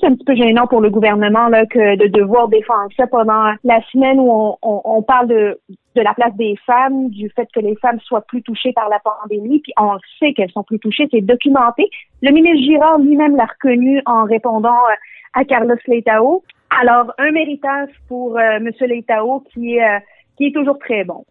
c'est 0.00 0.06
un 0.06 0.14
petit 0.14 0.24
peu 0.24 0.34
gênant 0.34 0.66
pour 0.66 0.80
le 0.80 0.90
gouvernement 0.90 1.48
là, 1.48 1.64
de 1.64 2.06
devoir 2.08 2.48
défendre 2.48 2.90
ça 2.96 3.06
pendant 3.06 3.52
la 3.64 3.80
semaine 3.92 4.18
où 4.18 4.30
on, 4.30 4.56
on, 4.62 5.02
parle 5.02 5.28
de, 5.28 5.58
de 5.94 6.00
la 6.00 6.14
place 6.14 6.34
des 6.36 6.56
femmes, 6.66 7.10
du 7.10 7.30
fait 7.30 7.48
que 7.54 7.60
les 7.60 7.76
femmes 7.76 8.00
soient 8.00 8.22
plus 8.22 8.42
touchées 8.42 8.72
par 8.72 8.88
la 8.88 8.98
pandémie, 9.00 9.60
puis 9.60 9.72
on 9.78 9.98
sait 10.18 10.32
qu'elles 10.32 10.50
sont 10.50 10.62
plus 10.62 10.78
touchées, 10.78 11.08
c'est 11.10 11.20
documenté. 11.20 11.88
Le 12.22 12.30
ministre 12.32 12.62
Girard 12.64 12.98
lui-même 12.98 13.36
l'a 13.36 13.46
reconnu 13.46 14.00
en 14.06 14.24
répondant 14.24 14.70
euh, 14.70 14.94
à 15.34 15.44
Carlos 15.44 15.76
Leitao. 15.86 16.42
Alors, 16.80 17.12
un 17.18 17.30
méritage 17.32 17.90
pour 18.08 18.38
euh, 18.38 18.56
M. 18.56 18.70
Leitao 18.80 19.44
qui 19.52 19.80
euh, 19.80 19.98
qui 20.36 20.46
est 20.46 20.52
toujours 20.52 20.78
très 20.78 21.04
bon. 21.04 21.24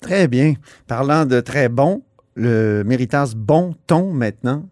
Très 0.00 0.28
bien. 0.28 0.54
Parlant 0.88 1.26
de 1.26 1.40
très 1.40 1.68
bon, 1.68 2.02
le 2.34 2.82
méritage 2.84 3.34
bon 3.36 3.74
ton 3.86 4.12
maintenant? 4.12 4.62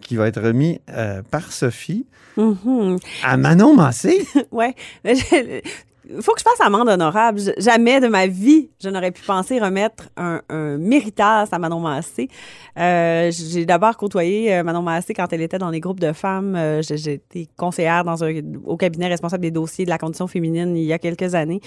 Qui 0.00 0.16
va 0.16 0.28
être 0.28 0.40
remis 0.40 0.80
euh, 0.90 1.22
par 1.30 1.52
Sophie 1.52 2.06
mm-hmm. 2.36 3.00
à 3.24 3.36
Manon 3.36 3.74
Massé. 3.74 4.26
oui. 4.52 4.74
Faut 6.20 6.32
que 6.32 6.40
je 6.40 6.44
fasse 6.44 6.60
amende 6.60 6.88
honorable. 6.88 7.40
Jamais 7.58 8.00
de 8.00 8.08
ma 8.08 8.26
vie, 8.26 8.70
je 8.82 8.88
n'aurais 8.88 9.10
pu 9.10 9.22
penser 9.22 9.58
remettre 9.58 10.08
un, 10.16 10.40
un 10.48 10.78
méritas 10.78 11.48
à 11.50 11.58
Manon 11.58 11.80
Massé. 11.80 12.28
Euh, 12.78 13.30
j'ai 13.30 13.66
d'abord 13.66 13.96
côtoyé 13.96 14.54
euh, 14.54 14.62
Manon 14.62 14.82
Massé 14.82 15.14
quand 15.14 15.32
elle 15.32 15.42
était 15.42 15.58
dans 15.58 15.70
les 15.70 15.80
groupes 15.80 16.00
de 16.00 16.12
femmes. 16.12 16.54
Euh, 16.56 16.82
j'ai 16.82 17.14
été 17.14 17.48
conseillère 17.56 18.04
dans 18.04 18.22
un, 18.24 18.32
au 18.64 18.76
cabinet 18.76 19.08
responsable 19.08 19.42
des 19.42 19.50
dossiers 19.50 19.84
de 19.84 19.90
la 19.90 19.98
condition 19.98 20.26
féminine 20.26 20.76
il 20.76 20.84
y 20.84 20.92
a 20.92 20.98
quelques 20.98 21.34
années. 21.34 21.60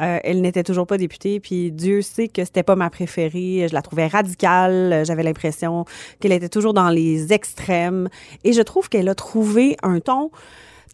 Euh, 0.00 0.18
elle 0.22 0.40
n'était 0.40 0.64
toujours 0.64 0.86
pas 0.86 0.98
députée, 0.98 1.40
puis 1.40 1.72
Dieu 1.72 2.02
sait 2.02 2.28
que 2.28 2.44
c'était 2.44 2.62
pas 2.62 2.76
ma 2.76 2.90
préférée. 2.90 3.66
Je 3.68 3.74
la 3.74 3.82
trouvais 3.82 4.06
radicale. 4.06 5.04
J'avais 5.04 5.22
l'impression 5.22 5.84
qu'elle 6.20 6.32
était 6.32 6.48
toujours 6.48 6.74
dans 6.74 6.90
les 6.90 7.32
extrêmes. 7.32 8.08
Et 8.44 8.52
je 8.52 8.62
trouve 8.62 8.88
qu'elle 8.88 9.08
a 9.08 9.14
trouvé 9.14 9.76
un 9.82 10.00
ton 10.00 10.30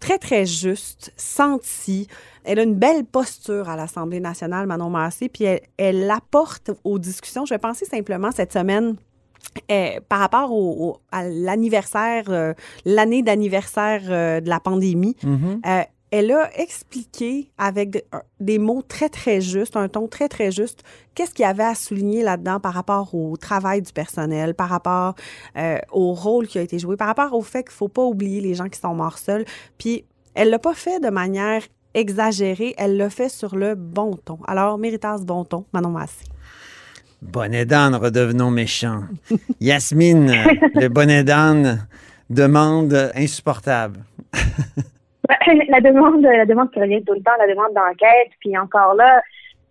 très, 0.02 0.18
très 0.18 0.44
juste, 0.46 1.12
senti. 1.16 2.08
Elle 2.44 2.58
a 2.58 2.62
une 2.64 2.74
belle 2.74 3.04
posture 3.04 3.68
à 3.68 3.76
l'Assemblée 3.76 4.18
nationale, 4.20 4.66
Manon 4.66 4.90
Massé, 4.90 5.28
puis 5.28 5.44
elle, 5.44 5.60
elle 5.76 6.10
apporte 6.10 6.72
aux 6.82 6.98
discussions. 6.98 7.46
Je 7.46 7.54
vais 7.54 7.58
penser 7.58 7.84
simplement 7.84 8.32
cette 8.32 8.52
semaine 8.52 8.96
eh, 9.68 10.00
par 10.08 10.18
rapport 10.20 10.50
au, 10.52 10.98
à 11.12 11.24
l'anniversaire, 11.28 12.24
euh, 12.28 12.52
l'année 12.84 13.22
d'anniversaire 13.22 14.02
euh, 14.08 14.40
de 14.40 14.48
la 14.48 14.60
pandémie, 14.60 15.16
Mhm. 15.22 15.60
euh, 15.66 15.82
elle 16.12 16.30
a 16.30 16.50
expliqué 16.60 17.50
avec 17.56 18.04
des 18.38 18.58
mots 18.58 18.82
très, 18.86 19.08
très 19.08 19.40
justes, 19.40 19.76
un 19.78 19.88
ton 19.88 20.06
très, 20.08 20.28
très 20.28 20.52
juste, 20.52 20.84
qu'est-ce 21.14 21.32
qu'il 21.32 21.42
y 21.42 21.46
avait 21.46 21.64
à 21.64 21.74
souligner 21.74 22.22
là-dedans 22.22 22.60
par 22.60 22.74
rapport 22.74 23.14
au 23.14 23.38
travail 23.38 23.80
du 23.80 23.92
personnel, 23.94 24.54
par 24.54 24.68
rapport 24.68 25.14
euh, 25.56 25.78
au 25.90 26.12
rôle 26.12 26.46
qui 26.46 26.58
a 26.58 26.62
été 26.62 26.78
joué, 26.78 26.96
par 26.96 27.06
rapport 27.08 27.32
au 27.32 27.40
fait 27.40 27.62
qu'il 27.62 27.72
faut 27.72 27.88
pas 27.88 28.04
oublier 28.04 28.42
les 28.42 28.54
gens 28.54 28.68
qui 28.68 28.78
sont 28.78 28.94
morts 28.94 29.16
seuls. 29.16 29.46
Puis, 29.78 30.04
elle 30.34 30.50
l'a 30.50 30.58
pas 30.58 30.74
fait 30.74 31.00
de 31.00 31.08
manière 31.08 31.62
exagérée, 31.94 32.74
elle 32.76 32.98
l'a 32.98 33.08
fait 33.08 33.30
sur 33.30 33.56
le 33.56 33.74
bon 33.74 34.14
ton. 34.22 34.38
Alors, 34.46 34.76
méritas 34.76 35.16
bon 35.18 35.46
ton, 35.46 35.64
Manon 35.72 35.90
Massé. 35.90 36.26
Bonnet 37.22 37.64
d'âne, 37.64 37.94
redevenons 37.94 38.50
méchants. 38.50 39.04
Yasmine, 39.60 40.30
le 40.74 40.88
bonnet 40.88 41.24
d'âne, 41.24 41.86
demande 42.28 43.10
insupportable. 43.14 44.04
la 45.68 45.80
demande, 45.80 46.22
la 46.22 46.46
demande 46.46 46.70
qui 46.72 46.80
revient 46.80 47.02
tout 47.04 47.14
le 47.14 47.22
temps, 47.22 47.32
la 47.38 47.46
demande 47.46 47.72
d'enquête, 47.74 48.30
puis 48.40 48.56
encore 48.58 48.94
là, 48.94 49.20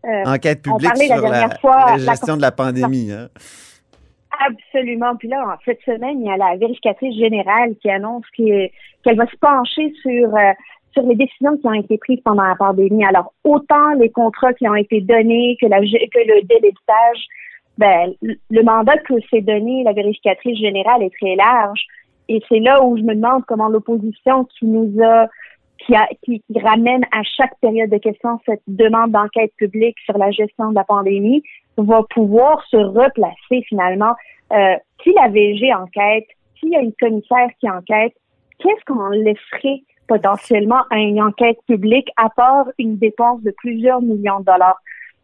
euh, 0.06 0.24
Enquête 0.26 0.62
on 0.67 0.78
publique 0.78 0.89
parlait 0.89 1.08
la 1.08 1.15
sur 1.17 1.24
la, 1.26 1.30
dernière 1.32 1.60
fois, 1.62 1.86
la 1.91 1.97
la- 1.97 2.12
gestion 2.13 2.38
de 2.38 2.41
la 2.41 2.52
pandémie. 2.52 3.12
hein. 3.12 3.28
Absolument. 4.47 5.15
Puis 5.17 5.28
là, 5.28 5.43
en 5.45 5.56
cette 5.65 5.82
semaine, 5.82 6.21
il 6.21 6.28
y 6.28 6.32
a 6.32 6.38
la 6.38 6.56
vérificatrice 6.58 7.15
générale 7.15 7.76
qui 7.82 7.89
annonce 7.91 8.24
que- 8.36 8.67
qu'elle 9.04 9.17
va 9.17 9.28
se 9.28 9.38
pencher 9.38 9.93
sur 10.02 10.36
euh, 10.36 10.52
sur 10.93 11.04
les 11.04 11.15
décisions 11.15 11.56
qui 11.58 11.67
ont 11.67 11.74
été 11.74 11.97
prises 11.97 12.19
pendant 12.26 12.43
la 12.43 12.56
pandémie. 12.56 13.06
Alors, 13.06 13.34
autant 13.45 13.91
les 13.93 14.10
contrats 14.10 14.54
qui 14.54 14.67
ont 14.67 14.76
été 14.76 15.00
donnés 15.00 15.56
que, 15.62 15.65
la, 15.67 15.80
que 15.80 15.84
le 15.86 16.41
débitage, 16.47 17.28
ben, 17.78 18.12
le 18.21 18.63
mandat 18.63 18.97
que 18.97 19.13
s'est 19.30 19.39
donné 19.39 19.84
la 19.86 19.93
vérificatrice 19.93 20.60
générale 20.60 21.04
est 21.04 21.13
très 21.17 21.36
large. 21.38 21.82
Et 22.28 22.41
c'est 22.50 22.60
là 22.60 22.84
où 22.84 22.97
je 22.97 23.04
me 23.04 23.15
demande 23.15 23.45
comment 23.47 23.69
l'opposition 23.69 24.43
qui 24.45 24.65
nous 24.65 25.02
a 25.02 25.28
qui, 25.85 25.95
a, 25.95 26.07
qui, 26.23 26.41
qui 26.41 26.59
ramène 26.59 27.03
à 27.11 27.23
chaque 27.23 27.57
période 27.59 27.89
de 27.89 27.97
questions 27.97 28.39
cette 28.45 28.61
demande 28.67 29.11
d'enquête 29.11 29.51
publique 29.57 29.97
sur 30.05 30.17
la 30.17 30.31
gestion 30.31 30.69
de 30.69 30.75
la 30.75 30.83
pandémie 30.83 31.43
va 31.77 32.03
pouvoir 32.09 32.63
se 32.67 32.77
replacer 32.77 33.63
finalement. 33.67 34.13
Euh, 34.51 34.75
si 35.03 35.13
la 35.13 35.29
VG 35.29 35.73
enquête, 35.73 36.25
s'il 36.59 36.69
y 36.69 36.75
a 36.75 36.81
une 36.81 36.93
commissaire 36.93 37.49
qui 37.59 37.69
enquête, 37.69 38.13
qu'est-ce 38.59 38.85
qu'on 38.85 39.09
laisserait 39.09 39.81
potentiellement 40.07 40.83
à 40.89 40.97
une 40.97 41.21
enquête 41.21 41.57
publique 41.67 42.09
à 42.17 42.29
part 42.29 42.67
une 42.77 42.97
dépense 42.97 43.41
de 43.41 43.53
plusieurs 43.57 44.01
millions 44.01 44.39
de 44.41 44.45
dollars? 44.45 44.79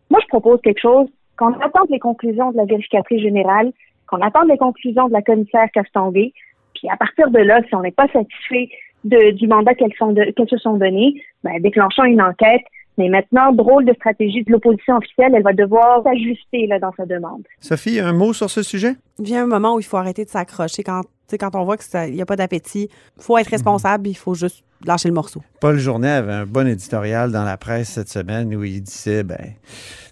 Moi, 0.10 0.20
je 0.22 0.28
propose 0.28 0.62
quelque 0.62 0.82
chose, 0.82 1.08
qu'on 1.38 1.54
attende 1.54 1.90
les 1.90 2.00
conclusions 2.00 2.52
de 2.52 2.58
la 2.58 2.66
vérificatrice 2.66 3.22
générale, 3.22 3.72
qu'on 4.08 4.22
attende 4.22 4.48
les 4.48 4.58
conclusions 4.58 5.08
de 5.08 5.14
la 5.14 5.22
commissaire 5.22 5.68
Castonguay, 5.74 6.34
puis 6.74 6.90
à 6.90 6.98
partir 6.98 7.30
de 7.30 7.40
là, 7.40 7.62
si 7.68 7.76
on 7.76 7.82
n'est 7.82 7.92
pas 7.92 8.08
satisfait 8.08 8.70
de, 9.04 9.32
du 9.32 9.48
mandat 9.48 9.74
qu'elles 9.76 9.94
sont 9.98 10.14
se 10.48 10.58
sont 10.58 10.78
données, 10.78 11.22
ben, 11.44 11.62
déclenchons 11.62 12.04
une 12.04 12.22
enquête. 12.22 12.64
Mais 12.98 13.10
maintenant, 13.10 13.52
drôle 13.52 13.86
de 13.86 13.94
stratégie 13.94 14.44
de 14.44 14.52
l'opposition 14.52 14.98
officielle, 14.98 15.34
elle 15.36 15.44
va 15.44 15.54
devoir 15.54 16.04
s'ajuster 16.04 16.68
là, 16.68 16.80
dans 16.80 16.92
sa 16.98 17.06
demande. 17.06 17.44
Sophie, 17.60 18.00
un 18.00 18.14
mot 18.14 18.34
sur 18.34 18.50
ce 18.50 18.64
sujet? 18.64 18.96
vient 19.20 19.44
un 19.44 19.48
moment 19.48 19.76
où 19.76 19.80
il 19.80 19.86
faut 19.86 19.98
arrêter 19.98 20.26
de 20.26 20.30
s'accrocher 20.30 20.84
quand, 20.84 21.02
tu 21.02 21.10
sais, 21.30 21.38
quand 21.38 21.56
on 21.56 21.64
voit 21.64 21.78
qu'il 21.78 22.14
n'y 22.14 22.22
a 22.22 22.26
pas 22.26 22.36
d'appétit. 22.36 22.90
Il 23.18 23.24
faut 23.24 23.38
être 23.38 23.50
responsable, 23.50 24.08
il 24.08 24.16
faut 24.16 24.36
juste 24.36 24.64
lâcher 24.86 25.10
le 25.10 25.16
morceau. 25.16 25.42
Paul 25.60 25.78
Journet 25.78 26.10
avait 26.10 26.34
un 26.34 26.46
bon 26.46 26.68
éditorial 26.68 27.32
dans 27.32 27.44
la 27.44 27.58
presse 27.58 27.90
cette 27.90 28.10
semaine 28.10 28.54
où 28.56 28.64
il 28.64 28.82
disait, 28.82 29.24
ben, 29.24 29.54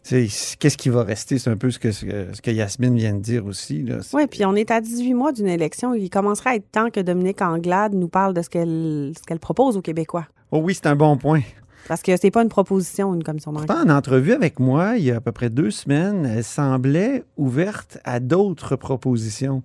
tu 0.04 0.28
sais, 0.28 0.58
qu'est-ce 0.60 0.78
qui 0.78 0.90
va 0.90 1.04
rester? 1.04 1.38
C'est 1.38 1.50
un 1.50 1.58
peu 1.58 1.70
ce 1.70 1.80
que, 1.80 1.92
ce 1.92 2.42
que, 2.42 2.52
Yasmine 2.52 2.96
vient 2.96 3.14
de 3.14 3.20
dire 3.20 3.46
aussi. 3.46 3.86
Oui, 4.14 4.28
puis 4.28 4.46
on 4.46 4.56
est 4.56 4.72
à 4.72 4.82
18 4.82 5.14
mois 5.14 5.32
d'une 5.32 5.48
élection. 5.48 5.94
Il 5.94 6.10
commencera 6.10 6.52
à 6.52 6.56
être 6.56 6.72
temps 6.72 6.90
que 6.90 7.00
Dominique 7.00 7.42
Anglade 7.42 7.94
nous 7.94 8.10
parle 8.10 8.34
de 8.34 8.42
ce 8.42 8.50
qu'elle 8.50 9.14
ce 9.16 9.24
qu'elle 9.24 9.40
propose 9.40 9.78
aux 9.78 9.82
Québécois. 9.82 10.26
Oh 10.52 10.60
oui, 10.60 10.74
c'est 10.74 10.88
un 10.88 10.96
bon 10.96 11.18
point. 11.18 11.42
Parce 11.88 12.02
que 12.02 12.18
c'est 12.18 12.32
pas 12.32 12.42
une 12.42 12.50
proposition, 12.50 13.14
une 13.14 13.24
commission 13.24 13.52
d'enquête. 13.52 13.70
En 13.72 13.90
entrevue 13.90 14.34
avec 14.34 14.60
moi, 14.60 14.98
il 14.98 15.04
y 15.06 15.12
a 15.12 15.18
à 15.18 15.22
peu 15.22 15.32
près 15.32 15.50
deux 15.50 15.70
semaines, 15.72 16.26
elle 16.26 16.44
semblait 16.44 17.24
ouverte 17.38 18.00
à 18.04 18.20
d'autres 18.20 18.76
propositions. 18.76 19.62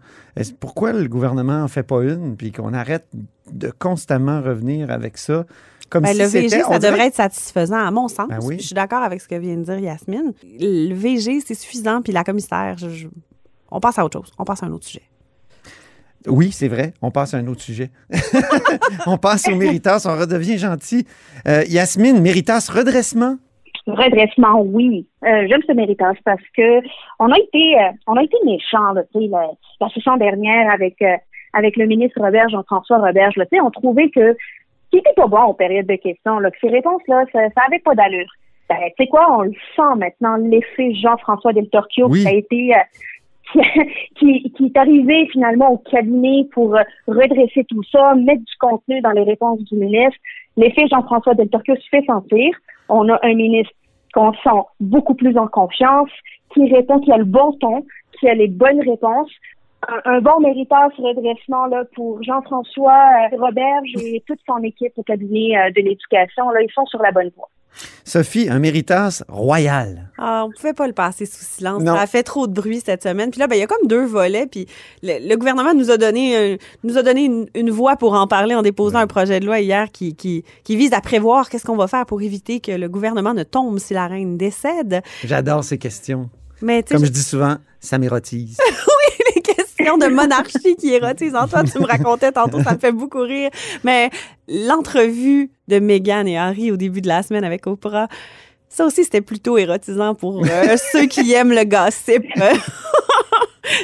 Pourquoi 0.61 0.93
le 0.93 1.09
gouvernement 1.09 1.63
en 1.63 1.69
fait 1.69 1.83
pas 1.83 2.03
une, 2.03 2.37
puis 2.37 2.53
qu'on 2.53 2.75
arrête 2.75 3.07
de 3.53 3.71
constamment 3.79 4.41
revenir 4.43 4.91
avec 4.91 5.17
ça? 5.19 5.47
Comme 5.89 6.05
Ben, 6.05 6.13
si 6.13 6.19
le 6.21 6.27
VG, 6.27 6.63
ça 6.63 6.79
devrait 6.79 7.07
être 7.09 7.17
satisfaisant, 7.17 7.79
à 7.85 7.91
mon 7.91 8.07
sens. 8.07 8.29
Ben 8.29 8.39
oui. 8.43 8.59
Je 8.61 8.67
suis 8.67 8.75
d'accord 8.75 9.03
avec 9.03 9.21
ce 9.21 9.27
que 9.27 9.35
vient 9.35 9.57
de 9.57 9.65
dire 9.65 9.79
Yasmine. 9.79 10.33
Le 10.61 10.95
VG, 10.95 11.41
c'est 11.45 11.55
suffisant, 11.55 12.01
puis 12.01 12.13
la 12.13 12.23
commissaire, 12.23 12.77
je- 12.79 12.91
je- 12.91 13.09
on 13.73 13.81
passe 13.81 13.99
à 13.99 14.05
autre 14.05 14.21
chose. 14.21 14.31
On 14.39 14.45
passe 14.45 14.63
à 14.63 14.67
un 14.67 14.73
autre 14.73 14.87
sujet. 14.87 15.03
Oui, 16.27 16.53
c'est 16.53 16.69
vrai. 16.69 16.93
On 17.03 17.11
passe 17.11 17.35
à 17.35 17.39
un 17.39 17.47
autre 17.47 17.63
sujet. 17.63 17.91
on 19.07 19.17
passe 19.17 19.49
au 19.49 19.57
Méritas. 19.57 20.07
On 20.09 20.19
redevient 20.21 20.59
gentil. 20.59 21.07
Euh, 21.49 21.63
Yasmine, 21.69 22.21
Méritas, 22.21 22.71
redressement? 22.73 23.37
Redressement, 23.87 24.61
oui. 24.61 25.07
Euh, 25.25 25.47
J'aime 25.49 25.63
ce 25.67 25.73
méritage 25.73 26.19
parce 26.25 26.43
que 26.57 26.81
on 27.19 27.33
a 27.33 27.39
été 27.39 27.77
euh, 27.79 27.91
on 28.07 28.15
a 28.15 28.23
été 28.23 28.37
méchants 28.45 28.93
là, 28.93 29.03
tu 29.13 29.21
sais, 29.21 29.27
la, 29.29 29.49
la 29.81 29.89
session 29.89 30.17
dernière 30.19 30.71
avec 30.71 30.97
avec 31.55 31.77
le 31.77 31.87
ministre 31.87 32.21
Robert, 32.21 32.49
Jean-François 32.51 32.99
Robert, 32.99 33.31
là, 33.37 33.45
on 33.65 33.71
trouvait 33.71 34.11
que 34.11 34.37
qui 34.91 34.99
était 34.99 35.15
pas 35.17 35.27
bon 35.27 35.39
en 35.39 35.55
période 35.55 35.87
de 35.87 35.97
questions, 35.97 36.39
là, 36.39 36.51
que 36.51 36.57
ces 36.61 36.69
réponses-là, 36.69 37.25
ça, 37.33 37.41
ça 37.55 37.63
avait 37.67 37.79
pas 37.79 37.95
d'allure. 37.95 38.31
Ben, 38.69 38.77
tu 38.97 39.05
sais 39.05 39.09
quoi, 39.09 39.27
on 39.39 39.43
le 39.43 39.53
sent 39.75 39.97
maintenant, 39.97 40.37
l'effet 40.37 40.93
Jean-François 40.95 41.53
Del 41.53 41.69
Torchio 41.71 42.09
Oui. 42.09 42.23
qui 42.23 42.29
a 42.29 42.33
été 42.33 42.73
qui, 43.53 43.61
qui, 44.17 44.53
qui 44.53 44.67
est 44.67 44.77
arrivé 44.77 45.29
finalement 45.33 45.73
au 45.73 45.79
cabinet 45.79 46.47
pour 46.53 46.77
euh, 46.77 46.83
redresser 47.07 47.65
tout 47.65 47.83
ça, 47.91 48.15
mettre 48.15 48.45
du 48.45 48.57
contenu 48.59 49.01
dans 49.01 49.13
les 49.13 49.23
réponses 49.23 49.61
du 49.65 49.77
ministre. 49.77 50.19
L'effet 50.57 50.87
Jean-François 50.89 51.35
Del 51.35 51.49
Torchio 51.49 51.77
se 51.77 51.89
fait 51.91 52.05
sentir. 52.05 52.55
On 52.89 53.09
a 53.09 53.19
un 53.23 53.35
ministre 53.35 53.73
qu'on 54.13 54.33
sent 54.33 54.63
beaucoup 54.81 55.15
plus 55.15 55.37
en 55.39 55.47
confiance, 55.47 56.11
qui 56.53 56.73
répond, 56.73 56.99
qui 57.01 57.13
a 57.13 57.17
le 57.17 57.25
bon 57.25 57.53
ton, 57.53 57.85
qui 58.19 58.29
a 58.29 58.35
les 58.35 58.49
bonnes 58.49 58.81
réponses. 58.81 59.31
un, 59.89 60.17
un 60.17 60.21
bon 60.21 60.41
sur 60.41 61.05
redressement 61.05 61.67
là, 61.67 61.85
pour 61.95 62.23
Jean-François 62.23 63.31
euh, 63.33 63.37
Roberge 63.37 63.95
et 64.03 64.23
toute 64.27 64.41
son 64.47 64.59
équipe 64.63 64.93
au 64.97 65.03
cabinet 65.03 65.57
euh, 65.57 65.71
de 65.71 65.81
l'éducation. 65.81 66.51
Là, 66.51 66.63
ils 66.63 66.73
sont 66.73 66.87
sur 66.87 67.01
la 67.01 67.13
bonne 67.13 67.31
voie. 67.37 67.49
Sophie, 68.05 68.49
un 68.51 68.59
méritas 68.59 69.23
royal. 69.29 70.11
Ah, 70.19 70.45
on 70.47 70.51
pouvait 70.51 70.73
pas 70.75 70.87
le 70.87 70.93
passer 70.93 71.25
sous 71.27 71.45
silence. 71.45 71.83
Non. 71.83 71.95
Ça 71.95 72.03
a 72.03 72.07
fait 72.07 72.23
trop 72.23 72.47
de 72.47 72.53
bruit 72.53 72.83
cette 72.85 73.03
semaine. 73.03 73.31
Puis 73.31 73.41
là, 73.41 73.47
ben, 73.47 73.57
il 73.57 73.61
y 73.61 73.63
a 73.63 73.67
comme 73.67 73.87
deux 73.87 74.05
volets. 74.05 74.47
Puis 74.47 74.67
le, 75.03 75.27
le 75.29 75.37
gouvernement 75.37 75.73
nous 75.75 75.91
a 75.91 75.97
donné, 75.97 76.37
un- 76.55 76.57
nous 76.85 76.99
a 76.99 77.03
donné 77.03 77.25
une, 77.25 77.47
une 77.55 77.71
voix 77.71 77.97
pour 77.97 78.15
en 78.15 78.27
parler 78.27 78.55
en 78.55 78.63
déposant 78.63 78.99
un 78.99 79.07
projet 79.07 79.41
de 79.41 79.47
loi 79.47 79.61
hier 79.61 79.91
qui, 79.93 80.15
qui, 80.15 80.45
qui 80.65 80.77
vise 80.77 80.93
à 80.93 81.01
prévoir 81.01 81.49
qu'est-ce 81.49 81.65
qu'on 81.65 81.77
va 81.77 81.87
faire 81.89 82.05
pour 82.07 82.21
éviter 82.23 82.61
que 82.61 82.73
le 82.73 82.89
gouvernement 82.89 83.35
ne 83.35 83.45
tombe 83.45 83.79
si 83.79 83.95
la 83.95 84.07
reine 84.09 84.37
décède. 84.37 85.03
J'adore 85.25 85.65
ces 85.65 85.79
questions. 85.79 86.29
Mais 86.63 86.83
Comme 86.83 87.01
je- 87.01 87.07
je 87.07 87.11
dis 87.13 87.23
souvent, 87.23 87.57
ça 87.81 87.97
m'érotise. 87.99 88.59
questions 89.83 89.99
de 89.99 90.07
monarchie 90.15 90.77
qui 90.79 90.93
érotisent. 90.95 91.35
Antoine, 91.35 91.69
tu 91.71 91.79
me 91.79 91.87
racontais 91.87 92.33
tantôt, 92.33 92.63
ça 92.63 92.75
me 92.75 92.79
fait 92.79 92.93
beaucoup 92.93 93.21
rire. 93.21 93.51
Mais 93.85 94.11
l'entrevue 94.49 95.51
de 95.69 95.79
Meghan 95.79 96.27
et 96.27 96.37
Harry 96.39 96.71
au 96.71 96.77
début 96.77 97.01
de 97.01 97.09
la 97.09 97.23
semaine 97.23 97.45
avec 97.45 97.67
Oprah, 97.67 98.09
ça 98.69 98.85
aussi, 98.87 99.03
c'était 99.05 99.21
plutôt 99.21 99.59
érotisant 99.59 100.15
pour 100.15 100.45
euh, 100.45 100.77
ceux 100.93 101.07
qui 101.07 101.33
aiment 101.33 101.53
le 101.53 101.65
gossip. 101.65 102.23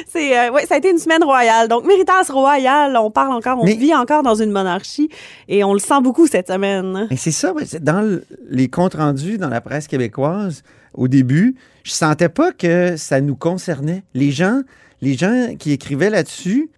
C'est 0.07 0.37
euh, 0.37 0.51
ouais, 0.51 0.65
ça 0.65 0.75
a 0.75 0.77
été 0.79 0.89
une 0.89 0.97
semaine 0.97 1.23
royale. 1.23 1.67
Donc 1.69 1.85
Méritas 1.85 2.25
royal, 2.29 2.97
on 2.97 3.09
parle 3.11 3.31
encore, 3.33 3.59
on 3.61 3.63
Mais- 3.63 3.75
vit 3.75 3.93
encore 3.95 4.21
dans 4.23 4.35
une 4.35 4.51
monarchie 4.51 5.07
et 5.47 5.63
on 5.63 5.71
le 5.73 5.79
sent 5.79 6.01
beaucoup 6.01 6.27
cette 6.27 6.47
semaine. 6.47 7.07
Et 7.09 7.15
c'est 7.15 7.31
ça, 7.31 7.53
dans 7.81 8.01
le- 8.01 8.25
les 8.49 8.67
comptes 8.69 8.95
rendus 8.95 9.37
dans 9.37 9.47
la 9.49 9.61
presse 9.61 9.87
québécoise, 9.87 10.63
au 10.93 11.07
début, 11.07 11.55
je 11.83 11.91
sentais 11.91 12.27
pas 12.27 12.51
que 12.51 12.97
ça 12.97 13.21
nous 13.21 13.35
concernait. 13.35 14.03
Les 14.13 14.31
gens, 14.31 14.61
les 15.01 15.13
gens 15.15 15.55
qui 15.59 15.71
écrivaient 15.73 16.09
là-dessus, 16.09 16.69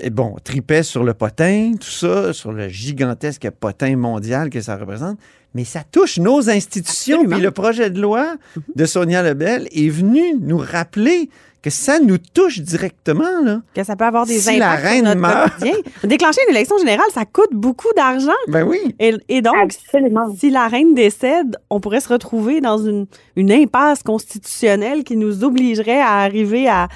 eh, 0.00 0.10
bon, 0.10 0.36
tripaient 0.44 0.82
sur 0.84 1.02
le 1.04 1.14
potin, 1.14 1.72
tout 1.80 1.88
ça, 1.90 2.32
sur 2.32 2.52
le 2.52 2.68
gigantesque 2.68 3.48
potin 3.50 3.96
mondial 3.96 4.50
que 4.50 4.60
ça 4.60 4.76
représente, 4.76 5.18
mais 5.54 5.64
ça 5.64 5.82
touche 5.90 6.18
nos 6.18 6.50
institutions. 6.50 7.16
Absolument. 7.16 7.36
Puis 7.36 7.44
le 7.44 7.50
projet 7.50 7.90
de 7.90 8.00
loi 8.00 8.34
de 8.74 8.84
Sonia 8.86 9.22
Lebel 9.22 9.68
est 9.72 9.88
venu 9.88 10.34
nous 10.40 10.58
rappeler 10.58 11.28
que 11.62 11.70
ça 11.70 11.98
nous 11.98 12.18
touche 12.18 12.58
directement, 12.60 13.40
là. 13.42 13.62
Que 13.74 13.82
ça 13.84 13.96
peut 13.96 14.04
avoir 14.04 14.26
des 14.26 14.38
Si 14.38 14.58
la 14.58 14.72
impacts 14.72 14.82
reine 14.84 14.96
sur 14.96 15.04
notre 15.06 15.20
meurt. 15.22 15.52
quotidien. 15.54 15.74
Déclencher 16.04 16.40
une 16.48 16.54
élection 16.54 16.76
générale, 16.76 17.06
ça 17.14 17.24
coûte 17.24 17.52
beaucoup 17.54 17.88
d'argent. 17.96 18.32
Ben 18.48 18.64
oui. 18.64 18.76
Et, 19.00 19.14
et 19.30 19.40
donc, 19.40 19.54
Absolument. 19.56 20.34
si 20.38 20.50
la 20.50 20.68
reine 20.68 20.94
décède, 20.94 21.56
on 21.70 21.80
pourrait 21.80 22.00
se 22.00 22.08
retrouver 22.10 22.60
dans 22.60 22.76
une, 22.76 23.06
une 23.36 23.50
impasse 23.50 24.02
constitutionnelle 24.02 25.04
qui 25.04 25.16
nous 25.16 25.42
obligerait 25.42 26.00
à 26.02 26.18
arriver 26.18 26.68
à 26.68 26.88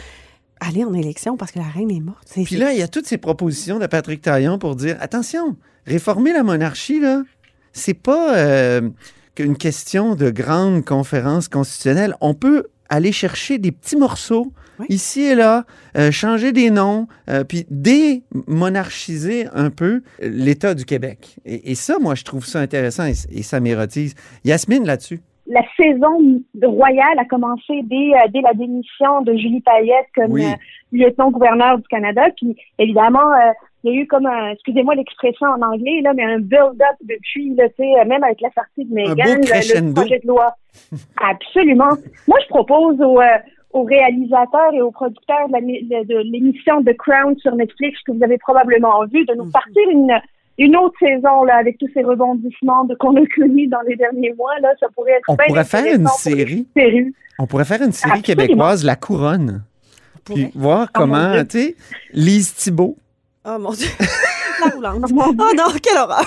aller 0.61 0.85
en 0.85 0.92
élection 0.94 1.37
parce 1.37 1.53
que 1.53 1.59
la 1.59 1.66
reine 1.66 1.90
est 1.90 2.01
morte. 2.01 2.29
Puis 2.44 2.57
là, 2.57 2.73
il 2.73 2.79
y 2.79 2.83
a 2.83 2.88
toutes 2.88 3.07
ces 3.07 3.18
propositions 3.18 3.79
de 3.79 3.87
Patrick 3.87 4.23
Taillon 4.23 4.59
pour 4.59 4.77
dire 4.77 4.97
attention, 5.01 5.57
réformer 5.87 6.33
la 6.33 6.42
monarchie, 6.42 7.01
là, 7.01 7.23
c'est 7.73 7.94
pas 7.94 8.37
euh, 8.37 8.88
qu'une 9.35 9.57
question 9.57 10.14
de 10.14 10.31
grande 10.31 10.85
conférence 10.85 11.49
constitutionnelle. 11.49 12.14
On 12.21 12.35
peut 12.35 12.64
aller 12.88 13.12
chercher 13.12 13.59
des 13.59 13.71
petits 13.71 13.97
morceaux 13.97 14.53
Oui. 14.79 14.87
ici 14.88 15.21
et 15.23 15.35
là, 15.35 15.64
euh, 15.97 16.11
changer 16.11 16.53
des 16.53 16.71
noms, 16.71 17.07
euh, 17.29 17.44
puis 17.44 17.66
démonarchiser 17.71 19.47
un 19.53 19.71
peu 19.71 20.03
l'État 20.21 20.75
du 20.75 20.85
Québec. 20.85 21.37
Et, 21.44 21.71
et 21.73 21.75
ça, 21.75 21.99
moi, 22.01 22.14
je 22.14 22.25
trouve 22.25 22.47
ça 22.47 22.61
intéressant 22.61 23.05
et, 23.05 23.14
et 23.31 23.42
ça 23.42 23.61
m'érotise. 23.61 24.14
Yasmine, 24.44 24.87
là-dessus. 24.87 25.21
La 25.50 25.62
saison 25.76 26.40
de 26.54 26.66
royale 26.66 27.18
a 27.18 27.24
commencé 27.24 27.80
dès, 27.84 28.11
euh, 28.14 28.28
dès 28.32 28.42
la 28.42 28.52
démission 28.52 29.22
de 29.22 29.34
Julie 29.34 29.62
Payette 29.62 30.06
comme 30.14 30.32
Oui. 30.32 30.44
euh, 30.44 30.54
lieutenant-gouverneur 30.92 31.78
du 31.78 31.88
Canada. 31.88 32.26
Puis 32.37 32.54
évidemment, 32.78 33.32
euh, 33.32 33.52
il 33.84 33.94
y 33.94 33.96
a 33.98 34.00
eu 34.02 34.06
comme 34.06 34.26
un, 34.26 34.50
excusez-moi 34.50 34.94
l'expression 34.94 35.46
en 35.46 35.62
anglais, 35.62 36.00
là, 36.02 36.12
mais 36.14 36.24
un 36.24 36.38
build-up 36.40 36.96
depuis, 37.02 37.54
là, 37.54 37.64
même 38.04 38.22
avec 38.24 38.40
la 38.40 38.50
sortie 38.50 38.84
de 38.84 38.92
Meghan, 38.94 39.14
beau 39.14 39.40
le- 39.40 39.94
projet 39.94 40.18
de 40.18 40.26
loi. 40.28 40.52
Absolument. 41.30 41.90
Moi, 42.26 42.38
je 42.42 42.48
propose 42.48 43.00
aux, 43.00 43.20
euh, 43.20 43.38
aux 43.72 43.84
réalisateurs 43.84 44.72
et 44.74 44.82
aux 44.82 44.90
producteurs 44.90 45.48
de 45.48 45.54
de 45.58 46.06
de 46.06 46.18
l'émission 46.30 46.82
The 46.82 46.96
Crown 46.96 47.37
sur 47.38 47.54
Netflix 47.54 47.98
que 48.06 48.12
vous 48.12 48.22
avez 48.22 48.38
probablement 48.38 49.04
vu, 49.06 49.24
de 49.24 49.34
nous 49.34 49.44
Mhm. 49.44 49.52
partir 49.52 49.88
une, 49.90 50.12
une 50.59 50.77
autre 50.77 50.94
saison 51.01 51.44
là, 51.44 51.57
avec 51.57 51.79
tous 51.79 51.88
ces 51.94 52.03
rebondissements 52.03 52.85
de- 52.85 52.94
qu'on 52.97 53.14
a 53.16 53.27
connus 53.37 53.68
dans 53.68 53.81
les 53.87 53.97
derniers 53.97 54.33
mois. 54.35 54.59
Là, 54.61 54.68
ça 54.81 54.87
pourrait 54.94 55.12
être 55.12 55.25
On 55.29 55.37
pourrait 55.37 55.64
faire 55.64 55.94
une 55.94 56.07
série. 56.09 56.66
On 57.38 57.47
pourrait 57.47 57.64
faire 57.64 57.81
une 57.83 57.92
série 57.92 58.18
Absolument. 58.18 58.42
québécoise, 58.47 58.85
La 58.85 58.97
Couronne. 58.97 59.62
Puis 60.25 60.51
voir 60.55 60.88
Oh, 60.94 61.01
mon 61.01 61.07
comment, 61.07 61.44
tu 61.44 61.59
sais, 61.61 61.77
Lise 62.12 62.55
Thibault, 62.55 62.97
Oh 63.47 63.57
mon 63.59 63.71
Dieu. 63.71 63.87
la 64.61 64.71
roulante. 64.73 65.11
Mon 65.12 65.29
Oh 65.29 65.53
non, 65.57 65.64
quelle 65.83 65.97
horreur. 65.97 66.25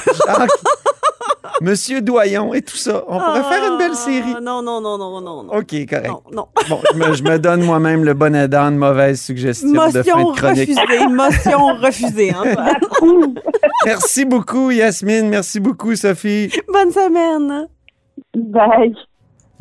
Monsieur 1.62 2.02
Doyon 2.02 2.54
et 2.54 2.62
tout 2.62 2.78
ça. 2.78 3.04
On 3.08 3.20
pourrait 3.20 3.44
faire 3.44 3.72
une 3.72 3.78
belle 3.78 3.96
série. 3.96 4.34
Ah, 4.38 4.42
Non, 4.42 4.62
non, 4.62 4.80
non, 4.82 4.98
non, 4.98 5.22
non, 5.22 5.44
non. 5.44 5.54
OK, 5.54 5.74
correct. 5.90 6.08
Non, 6.08 6.22
non. 6.32 6.48
Bon, 6.70 6.80
je 6.94 6.98
me, 6.98 7.14
je 7.14 7.24
me 7.24 7.38
donne 7.40 7.64
moi-même 7.64 8.04
le 8.04 8.14
bon 8.14 8.36
aidant 8.36 8.72
de 8.72 8.78
mauvaise 8.78 9.20
suggestion 9.22 9.72
de 9.72 9.76
fin 10.04 10.16
Motion 10.16 10.32
de 10.32 10.36
chronique. 10.38 10.70
refusée, 10.80 11.08
motion 11.10 11.68
refusée. 11.76 12.34
Antoine. 12.36 13.36
Merci 13.86 14.26
beaucoup, 14.26 14.72
Yasmine. 14.72 15.30
Merci 15.30 15.60
beaucoup, 15.60 15.96
Sophie. 15.96 16.52
Bonne 16.72 16.92
semaine. 16.92 17.68
Bye. 18.36 18.94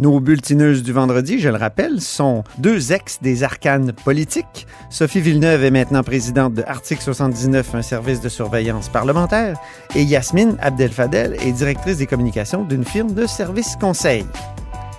Nos 0.00 0.18
bulletineuses 0.18 0.82
du 0.82 0.94
vendredi, 0.94 1.38
je 1.40 1.50
le 1.50 1.56
rappelle, 1.56 2.00
sont 2.00 2.42
deux 2.56 2.94
ex 2.94 3.18
des 3.20 3.42
arcanes 3.42 3.92
politiques. 3.92 4.66
Sophie 4.88 5.20
Villeneuve 5.20 5.62
est 5.62 5.70
maintenant 5.70 6.02
présidente 6.02 6.54
de 6.54 6.62
Article 6.66 7.02
79, 7.02 7.74
un 7.74 7.82
service 7.82 8.22
de 8.22 8.30
surveillance 8.30 8.88
parlementaire, 8.88 9.58
et 9.94 10.02
Yasmine 10.02 10.56
Abdel-Fadel 10.62 11.36
est 11.42 11.52
directrice 11.52 11.98
des 11.98 12.06
communications 12.06 12.64
d'une 12.64 12.86
firme 12.86 13.12
de 13.12 13.26
services 13.26 13.76
conseil. 13.78 14.24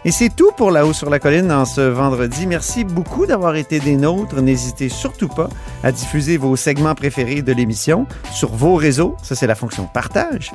Et 0.05 0.11
c'est 0.11 0.29
tout 0.29 0.51
pour 0.55 0.69
La 0.69 0.85
Haut 0.85 0.93
sur 0.93 1.09
la 1.09 1.17
Colline 1.17 1.51
en 1.51 1.65
ce 1.65 1.81
vendredi. 1.81 2.45
Merci 2.45 2.83
beaucoup 2.83 3.25
d'avoir 3.25 3.55
été 3.55 3.79
des 3.79 3.95
nôtres. 3.95 4.39
N'hésitez 4.39 4.89
surtout 4.89 5.29
pas 5.29 5.49
à 5.83 5.91
diffuser 5.91 6.37
vos 6.37 6.55
segments 6.55 6.95
préférés 6.95 7.41
de 7.41 7.53
l'émission 7.53 8.05
sur 8.31 8.49
vos 8.49 8.75
réseaux. 8.75 9.15
Ça, 9.23 9.33
c'est 9.33 9.47
la 9.47 9.55
fonction 9.55 9.87
partage. 9.91 10.51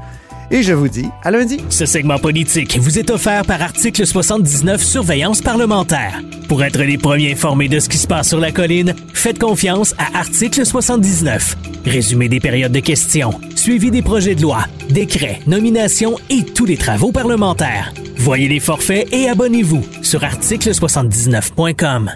Et 0.51 0.63
je 0.63 0.73
vous 0.73 0.89
dis 0.89 1.07
à 1.23 1.31
lundi. 1.31 1.59
Ce 1.71 1.87
segment 1.87 2.19
politique 2.19 2.79
vous 2.79 2.99
est 2.99 3.11
offert 3.11 3.45
par 3.45 3.61
Article 3.63 4.07
79 4.07 4.83
Surveillance 4.83 5.43
parlementaire. 5.43 6.21
Pour 6.49 6.63
être 6.63 6.83
les 6.83 6.99
premiers 6.99 7.33
informés 7.33 7.69
de 7.69 7.81
ce 7.81 7.89
qui 7.89 7.99
se 7.99 8.07
passe 8.07 8.29
sur 8.29 8.41
la 8.41 8.53
colline, 8.53 8.95
faites 9.13 9.39
confiance 9.39 9.95
à 9.99 10.19
Article 10.19 10.65
79. 10.65 11.57
Résumé 11.85 12.29
des 12.29 12.41
périodes 12.41 12.73
de 12.73 12.81
questions, 12.81 13.41
suivi 13.55 13.91
des 13.91 14.03
projets 14.03 14.35
de 14.35 14.43
loi, 14.43 14.67
décrets, 14.89 15.41
nominations 15.47 16.17
et 16.31 16.45
tous 16.45 16.65
les 16.65 16.77
travaux 16.77 17.13
parlementaires. 17.13 17.93
Voyez 18.17 18.49
les 18.49 18.61
forfaits 18.61 19.13
et 19.13 19.29
abonnez-vous 19.29 19.85
sur 20.03 20.21
article79.com. 20.23 22.11